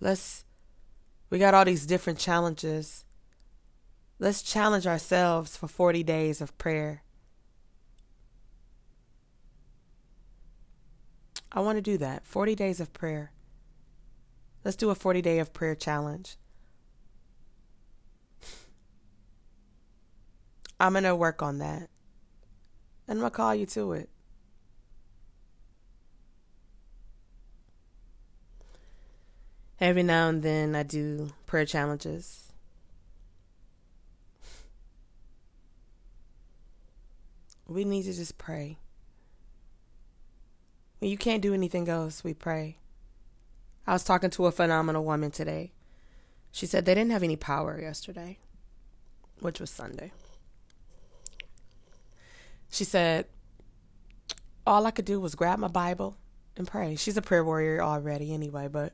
Let's 0.00 0.44
we 1.30 1.38
got 1.38 1.54
all 1.54 1.64
these 1.64 1.86
different 1.86 2.18
challenges. 2.18 3.04
Let's 4.18 4.42
challenge 4.42 4.86
ourselves 4.86 5.56
for 5.56 5.66
40 5.66 6.02
days 6.02 6.40
of 6.40 6.56
prayer. 6.58 7.02
I 11.52 11.60
want 11.60 11.78
to 11.78 11.82
do 11.82 11.96
that. 11.98 12.26
40 12.26 12.54
days 12.54 12.80
of 12.80 12.92
prayer. 12.92 13.32
Let's 14.64 14.76
do 14.76 14.90
a 14.90 14.94
40 14.94 15.22
day 15.22 15.38
of 15.38 15.52
prayer 15.52 15.74
challenge. 15.74 16.36
I'm 20.78 20.92
going 20.92 21.04
to 21.04 21.14
work 21.14 21.42
on 21.42 21.58
that. 21.58 21.88
And 23.06 23.18
I'm 23.18 23.18
going 23.18 23.30
to 23.30 23.36
call 23.36 23.54
you 23.54 23.66
to 23.66 23.92
it. 23.92 24.08
Every 29.80 30.02
now 30.02 30.28
and 30.28 30.42
then 30.42 30.74
I 30.74 30.82
do 30.82 31.30
prayer 31.46 31.64
challenges. 31.64 32.52
We 37.66 37.84
need 37.84 38.02
to 38.02 38.12
just 38.12 38.36
pray. 38.36 38.78
When 40.98 41.10
you 41.10 41.16
can't 41.16 41.40
do 41.40 41.54
anything 41.54 41.88
else, 41.88 42.22
we 42.22 42.34
pray. 42.34 42.79
I 43.90 43.92
was 43.92 44.04
talking 44.04 44.30
to 44.30 44.46
a 44.46 44.52
phenomenal 44.52 45.02
woman 45.02 45.32
today. 45.32 45.72
She 46.52 46.64
said 46.64 46.84
they 46.84 46.94
didn't 46.94 47.10
have 47.10 47.24
any 47.24 47.34
power 47.34 47.76
yesterday, 47.82 48.38
which 49.40 49.58
was 49.58 49.68
Sunday. 49.68 50.12
She 52.70 52.84
said, 52.84 53.26
all 54.64 54.86
I 54.86 54.92
could 54.92 55.06
do 55.06 55.18
was 55.18 55.34
grab 55.34 55.58
my 55.58 55.66
Bible 55.66 56.16
and 56.56 56.68
pray. 56.68 56.94
She's 56.94 57.16
a 57.16 57.20
prayer 57.20 57.44
warrior 57.44 57.82
already, 57.82 58.32
anyway, 58.32 58.68
but 58.68 58.92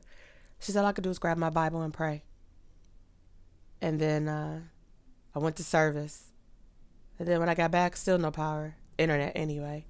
she 0.57 0.71
said 0.71 0.81
all 0.81 0.87
I 0.87 0.93
could 0.93 1.03
do 1.03 1.11
was 1.11 1.19
grab 1.19 1.37
my 1.37 1.51
Bible 1.51 1.83
and 1.83 1.93
pray. 1.93 2.23
And 3.79 3.99
then 3.99 4.27
uh, 4.27 4.61
I 5.35 5.37
went 5.37 5.57
to 5.57 5.63
service. 5.63 6.31
And 7.19 7.27
then 7.27 7.39
when 7.39 7.49
I 7.49 7.53
got 7.53 7.69
back, 7.69 7.97
still 7.97 8.17
no 8.17 8.31
power. 8.31 8.77
Internet, 8.97 9.33
anyway. 9.35 9.85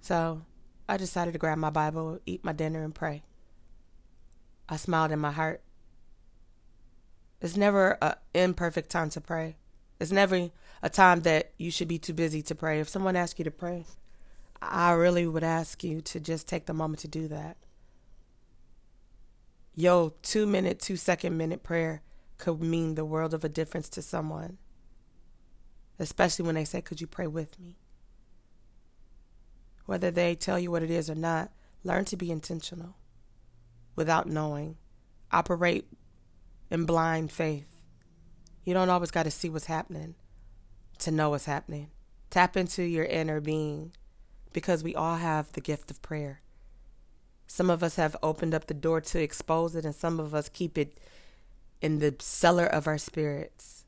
So 0.00 0.42
I 0.88 0.96
decided 0.96 1.32
to 1.32 1.40
grab 1.40 1.58
my 1.58 1.70
Bible, 1.70 2.20
eat 2.24 2.44
my 2.44 2.52
dinner, 2.52 2.84
and 2.84 2.94
pray. 2.94 3.24
I 4.72 4.76
smiled 4.76 5.12
in 5.12 5.18
my 5.18 5.32
heart. 5.32 5.60
It's 7.42 7.58
never 7.58 7.98
an 8.00 8.14
imperfect 8.32 8.88
time 8.88 9.10
to 9.10 9.20
pray. 9.20 9.56
It's 10.00 10.10
never 10.10 10.48
a 10.82 10.88
time 10.88 11.20
that 11.24 11.52
you 11.58 11.70
should 11.70 11.88
be 11.88 11.98
too 11.98 12.14
busy 12.14 12.40
to 12.40 12.54
pray. 12.54 12.80
If 12.80 12.88
someone 12.88 13.14
asks 13.14 13.38
you 13.38 13.44
to 13.44 13.50
pray, 13.50 13.84
I 14.62 14.92
really 14.92 15.26
would 15.26 15.44
ask 15.44 15.84
you 15.84 16.00
to 16.00 16.18
just 16.18 16.48
take 16.48 16.64
the 16.64 16.72
moment 16.72 17.00
to 17.00 17.08
do 17.08 17.28
that. 17.28 17.58
Yo, 19.74 20.14
two 20.22 20.46
minute, 20.46 20.80
two 20.80 20.96
second 20.96 21.36
minute 21.36 21.62
prayer 21.62 22.00
could 22.38 22.62
mean 22.62 22.94
the 22.94 23.04
world 23.04 23.34
of 23.34 23.44
a 23.44 23.50
difference 23.50 23.90
to 23.90 24.00
someone. 24.00 24.56
Especially 25.98 26.46
when 26.46 26.54
they 26.54 26.64
say, 26.64 26.80
Could 26.80 27.02
you 27.02 27.06
pray 27.06 27.26
with 27.26 27.60
me? 27.60 27.76
Whether 29.84 30.10
they 30.10 30.34
tell 30.34 30.58
you 30.58 30.70
what 30.70 30.82
it 30.82 30.90
is 30.90 31.10
or 31.10 31.14
not, 31.14 31.52
learn 31.84 32.06
to 32.06 32.16
be 32.16 32.30
intentional 32.30 32.96
without 33.96 34.28
knowing. 34.28 34.76
Operate 35.30 35.86
in 36.70 36.84
blind 36.84 37.32
faith. 37.32 37.84
You 38.64 38.74
don't 38.74 38.90
always 38.90 39.10
got 39.10 39.24
to 39.24 39.30
see 39.30 39.48
what's 39.48 39.66
happening 39.66 40.14
to 40.98 41.10
know 41.10 41.30
what's 41.30 41.46
happening. 41.46 41.90
Tap 42.30 42.56
into 42.56 42.82
your 42.82 43.04
inner 43.04 43.40
being 43.40 43.92
because 44.52 44.84
we 44.84 44.94
all 44.94 45.16
have 45.16 45.52
the 45.52 45.60
gift 45.60 45.90
of 45.90 46.00
prayer. 46.02 46.40
Some 47.46 47.68
of 47.68 47.82
us 47.82 47.96
have 47.96 48.16
opened 48.22 48.54
up 48.54 48.66
the 48.66 48.74
door 48.74 49.00
to 49.00 49.20
expose 49.20 49.76
it, 49.76 49.84
and 49.84 49.94
some 49.94 50.18
of 50.18 50.34
us 50.34 50.48
keep 50.48 50.78
it 50.78 50.98
in 51.82 51.98
the 51.98 52.14
cellar 52.18 52.64
of 52.64 52.86
our 52.86 52.98
spirits. 52.98 53.84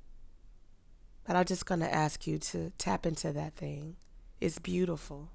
But 1.27 1.37
I'm 1.37 1.47
just 1.47 1.65
going 1.65 1.81
to 1.81 1.95
ask 1.95 2.27
you 2.27 2.39
to 2.39 2.73
tap 2.77 3.07
into 3.07 3.33
that 3.33 3.55
thing. 3.55 3.97
It's 4.41 4.59
beautiful. 4.59 5.31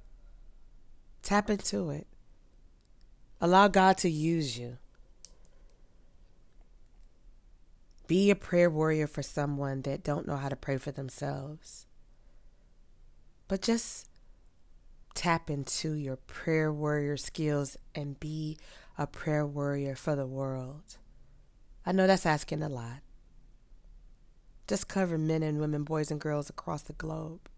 Tap 1.24 1.50
into 1.50 1.90
it. 1.90 2.06
Allow 3.42 3.70
God 3.70 3.98
to 4.00 4.10
use 4.10 4.58
you. 4.58 4.78
Be 8.08 8.32
a 8.32 8.36
prayer 8.36 8.70
warrior 8.70 9.08
for 9.08 9.22
someone 9.22 9.84
that 9.84 10.04
don't 10.04 10.28
know 10.28 10.38
how 10.38 10.50
to 10.50 10.56
pray 10.56 10.78
for 10.78 10.92
themselves. 10.92 11.86
But 13.48 13.62
just 13.62 14.10
tap 15.14 15.50
into 15.50 15.94
your 15.94 16.16
prayer 16.16 16.72
warrior 16.72 17.18
skills 17.18 17.78
and 17.94 18.20
be 18.20 18.58
a 18.98 19.08
prayer 19.08 19.46
warrior 19.46 19.96
for 19.96 20.16
the 20.16 20.26
world. 20.26 20.98
I 21.86 21.92
know 21.92 22.08
that's 22.08 22.26
asking 22.26 22.64
a 22.64 22.70
lot. 22.70 23.02
Just 24.68 24.88
cover 24.88 25.18
men 25.18 25.42
and 25.42 25.60
women, 25.60 25.84
boys 25.84 26.12
and 26.12 26.20
girls 26.20 26.50
across 26.50 26.84
the 26.84 26.94
globe. 26.94 27.50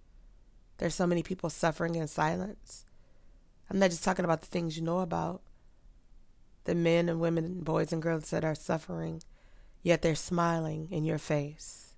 There's 0.77 0.95
so 0.95 1.07
many 1.07 1.23
people 1.23 1.49
suffering 1.49 1.95
in 1.95 2.07
silence. 2.07 2.85
I'm 3.69 3.79
not 3.79 3.89
just 3.89 4.03
talking 4.03 4.25
about 4.25 4.41
the 4.41 4.47
things 4.47 4.77
you 4.77 4.83
know 4.83 4.99
about. 4.99 5.41
The 6.65 6.75
men 6.75 7.09
and 7.09 7.19
women, 7.19 7.61
boys 7.61 7.91
and 7.91 8.01
girls 8.01 8.29
that 8.29 8.43
are 8.43 8.55
suffering, 8.55 9.23
yet 9.81 10.01
they're 10.01 10.15
smiling 10.15 10.87
in 10.91 11.03
your 11.03 11.17
face. 11.17 11.95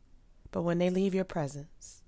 But 0.51 0.61
when 0.61 0.78
they 0.78 0.89
leave 0.89 1.14
your 1.14 1.26
presence, 1.26 2.01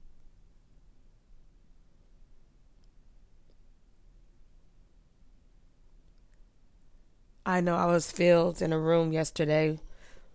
I 7.45 7.61
know 7.61 7.75
I 7.75 7.85
was 7.85 8.11
filled 8.11 8.61
in 8.61 8.73
a 8.73 8.79
room 8.79 9.11
yesterday 9.11 9.79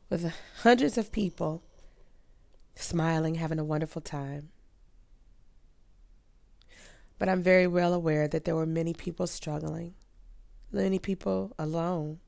with 0.09 0.33
hundreds 0.63 0.97
of 0.97 1.11
people 1.11 1.63
smiling, 2.75 3.37
having 3.37 3.59
a 3.59 3.65
wonderful 3.65 4.01
time. 4.01 4.51
But 7.19 7.29
I'm 7.29 7.43
very 7.43 7.67
well 7.67 7.93
aware 7.93 8.29
that 8.29 8.45
there 8.45 8.55
were 8.55 8.67
many 8.67 8.95
people 8.95 9.27
struggling, 9.27 9.95
many 10.73 10.99
people 10.99 11.53
alone, 11.59 12.19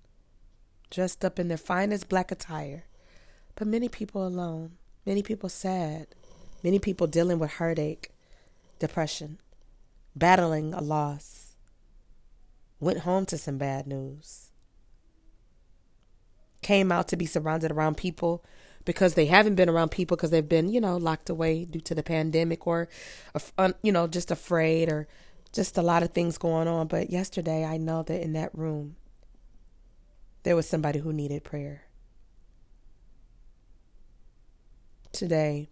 dressed 0.91 1.25
up 1.25 1.39
in 1.39 1.49
their 1.49 1.57
finest 1.57 2.09
black 2.09 2.31
attire, 2.31 2.85
but 3.55 3.67
many 3.67 3.89
people 3.89 4.27
alone, 4.27 4.73
many 5.07 5.23
people 5.23 5.49
sad, 5.49 6.09
many 6.63 6.79
people 6.79 7.07
dealing 7.07 7.39
with 7.39 7.53
heartache, 7.55 8.11
depression, 8.79 9.39
battling 10.17 10.75
a 10.75 10.81
loss, 10.81 11.57
went 12.81 13.01
home 13.01 13.25
to 13.27 13.39
some 13.39 13.59
bad 13.59 13.87
news, 13.87 14.51
came 16.63 16.93
out 16.93 17.09
to 17.09 17.17
be 17.17 17.27
surrounded 17.27 17.71
around 17.71 17.97
people 17.97 18.45
because 18.85 19.15
they 19.15 19.27
haven't 19.27 19.55
been 19.55 19.69
around 19.69 19.91
people 19.91 20.17
because 20.17 20.31
they've 20.31 20.49
been, 20.49 20.69
you 20.69 20.81
know, 20.81 20.97
locked 20.97 21.31
away 21.31 21.65
due 21.65 21.81
to 21.81 21.95
the 21.95 22.03
pandemic 22.03 22.67
or, 22.67 22.89
you 23.83 23.93
know, 23.93 24.07
just 24.09 24.31
afraid 24.31 24.89
or 24.89 25.07
just 25.53 25.77
a 25.79 25.83
lot 25.83 26.03
of 26.03 26.11
things 26.11 26.39
going 26.39 26.69
on. 26.69 26.87
But 26.87 27.11
yesterday, 27.11 27.65
I 27.65 27.77
know 27.77 28.03
that 28.03 28.23
in 28.23 28.33
that 28.33 28.57
room, 28.57 28.97
there 30.43 30.57
was 30.57 30.69
somebody 30.69 30.99
who 30.99 31.13
needed 31.13 31.45
prayer. 31.45 31.85
Today, 35.13 35.69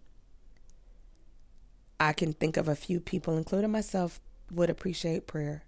I 1.99 2.13
can 2.13 2.33
think 2.33 2.57
of 2.57 2.67
a 2.67 2.75
few 2.75 2.99
people, 2.99 3.37
including 3.37 3.71
myself, 3.71 4.19
would 4.51 4.69
appreciate 4.69 5.27
prayer. 5.27 5.63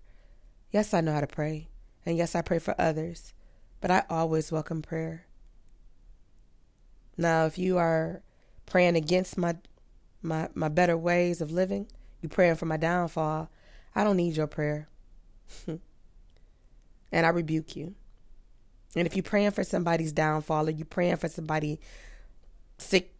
Yes, 0.71 0.93
I 0.93 1.01
know 1.01 1.13
how 1.13 1.21
to 1.21 1.27
pray. 1.27 1.69
And 2.05 2.17
yes, 2.17 2.35
I 2.35 2.41
pray 2.41 2.59
for 2.59 2.75
others. 2.79 3.33
But 3.81 3.91
I 3.91 4.03
always 4.09 4.51
welcome 4.51 4.81
prayer. 4.81 5.25
Now, 7.17 7.45
if 7.45 7.57
you 7.57 7.77
are 7.77 8.21
praying 8.65 8.95
against 8.95 9.37
my 9.37 9.55
my 10.21 10.49
my 10.55 10.69
better 10.69 10.97
ways 10.97 11.41
of 11.41 11.51
living, 11.51 11.87
you 12.21 12.29
praying 12.29 12.55
for 12.55 12.65
my 12.65 12.77
downfall, 12.77 13.49
I 13.95 14.03
don't 14.03 14.17
need 14.17 14.35
your 14.35 14.47
prayer. 14.47 14.87
and 15.67 15.79
I 17.25 17.29
rebuke 17.29 17.75
you. 17.75 17.95
And 18.95 19.07
if 19.07 19.15
you're 19.15 19.23
praying 19.23 19.51
for 19.51 19.63
somebody's 19.63 20.11
downfall 20.11 20.67
or 20.67 20.71
you're 20.71 20.85
praying 20.85 21.17
for 21.17 21.27
somebody 21.27 21.79
sick 22.77 23.13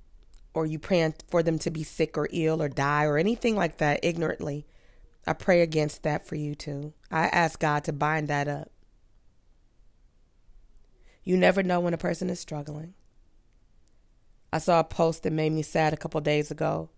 or 0.53 0.65
you 0.65 0.77
praying 0.77 1.15
for 1.27 1.41
them 1.41 1.57
to 1.59 1.71
be 1.71 1.83
sick 1.83 2.17
or 2.17 2.27
ill 2.31 2.61
or 2.61 2.69
die 2.69 3.05
or 3.05 3.17
anything 3.17 3.55
like 3.55 3.77
that 3.77 3.99
ignorantly, 4.03 4.65
I 5.25 5.33
pray 5.33 5.61
against 5.61 6.03
that 6.03 6.27
for 6.27 6.35
you 6.35 6.53
too. 6.53 6.93
I 7.09 7.27
ask 7.27 7.59
God 7.59 7.83
to 7.85 7.93
bind 7.93 8.27
that 8.27 8.47
up. 8.47 8.69
You 11.23 11.37
never 11.37 11.63
know 11.63 11.79
when 11.79 11.93
a 11.93 11.97
person 11.97 12.29
is 12.29 12.39
struggling. 12.39 12.93
I 14.51 14.57
saw 14.59 14.79
a 14.79 14.83
post 14.83 15.23
that 15.23 15.33
made 15.33 15.51
me 15.51 15.63
sad 15.63 15.93
a 15.93 15.97
couple 15.97 16.19
days 16.21 16.51
ago 16.51 16.89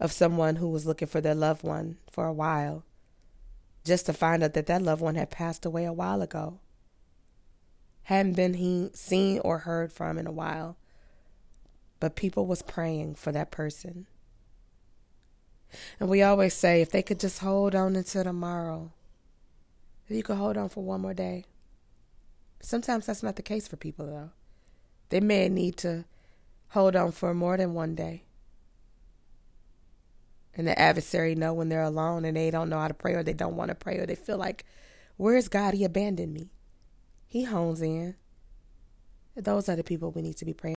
of 0.00 0.12
someone 0.12 0.56
who 0.56 0.68
was 0.68 0.86
looking 0.86 1.08
for 1.08 1.20
their 1.20 1.34
loved 1.34 1.62
one 1.62 1.98
for 2.10 2.26
a 2.26 2.32
while 2.32 2.84
just 3.84 4.06
to 4.06 4.12
find 4.12 4.42
out 4.42 4.52
that 4.54 4.66
that 4.66 4.82
loved 4.82 5.02
one 5.02 5.14
had 5.14 5.30
passed 5.30 5.64
away 5.64 5.84
a 5.84 5.92
while 5.92 6.22
ago. 6.22 6.60
Hadn't 8.04 8.34
been 8.34 8.54
he 8.54 8.90
seen 8.94 9.40
or 9.40 9.58
heard 9.58 9.92
from 9.92 10.18
in 10.18 10.26
a 10.26 10.32
while. 10.32 10.76
But 12.00 12.16
people 12.16 12.46
was 12.46 12.62
praying 12.62 13.16
for 13.16 13.32
that 13.32 13.50
person. 13.50 14.06
And 15.98 16.08
we 16.08 16.22
always 16.22 16.54
say 16.54 16.80
if 16.80 16.90
they 16.90 17.02
could 17.02 17.20
just 17.20 17.40
hold 17.40 17.74
on 17.74 17.96
until 17.96 18.24
tomorrow. 18.24 18.92
If 20.06 20.16
you 20.16 20.22
could 20.22 20.36
hold 20.36 20.56
on 20.56 20.68
for 20.68 20.82
one 20.82 21.00
more 21.00 21.14
day. 21.14 21.44
Sometimes 22.60 23.06
that's 23.06 23.22
not 23.22 23.36
the 23.36 23.42
case 23.42 23.68
for 23.68 23.76
people 23.76 24.06
though. 24.06 24.30
They 25.10 25.20
may 25.20 25.48
need 25.48 25.76
to 25.78 26.04
hold 26.68 26.96
on 26.96 27.12
for 27.12 27.34
more 27.34 27.56
than 27.56 27.74
one 27.74 27.94
day. 27.94 28.24
And 30.58 30.66
the 30.66 30.78
adversary 30.78 31.36
know 31.36 31.54
when 31.54 31.68
they're 31.68 31.82
alone 31.82 32.24
and 32.24 32.36
they 32.36 32.50
don't 32.50 32.68
know 32.68 32.80
how 32.80 32.88
to 32.88 32.94
pray 32.94 33.14
or 33.14 33.22
they 33.22 33.32
don't 33.32 33.56
want 33.56 33.68
to 33.70 33.76
pray 33.76 33.98
or 33.98 34.06
they 34.06 34.16
feel 34.16 34.36
like, 34.36 34.64
where's 35.16 35.48
God? 35.48 35.72
He 35.72 35.84
abandoned 35.84 36.34
me. 36.34 36.50
He 37.28 37.44
hones 37.44 37.80
in. 37.80 38.16
Those 39.36 39.68
are 39.68 39.76
the 39.76 39.84
people 39.84 40.10
we 40.10 40.20
need 40.22 40.36
to 40.38 40.44
be 40.44 40.52
praying. 40.52 40.76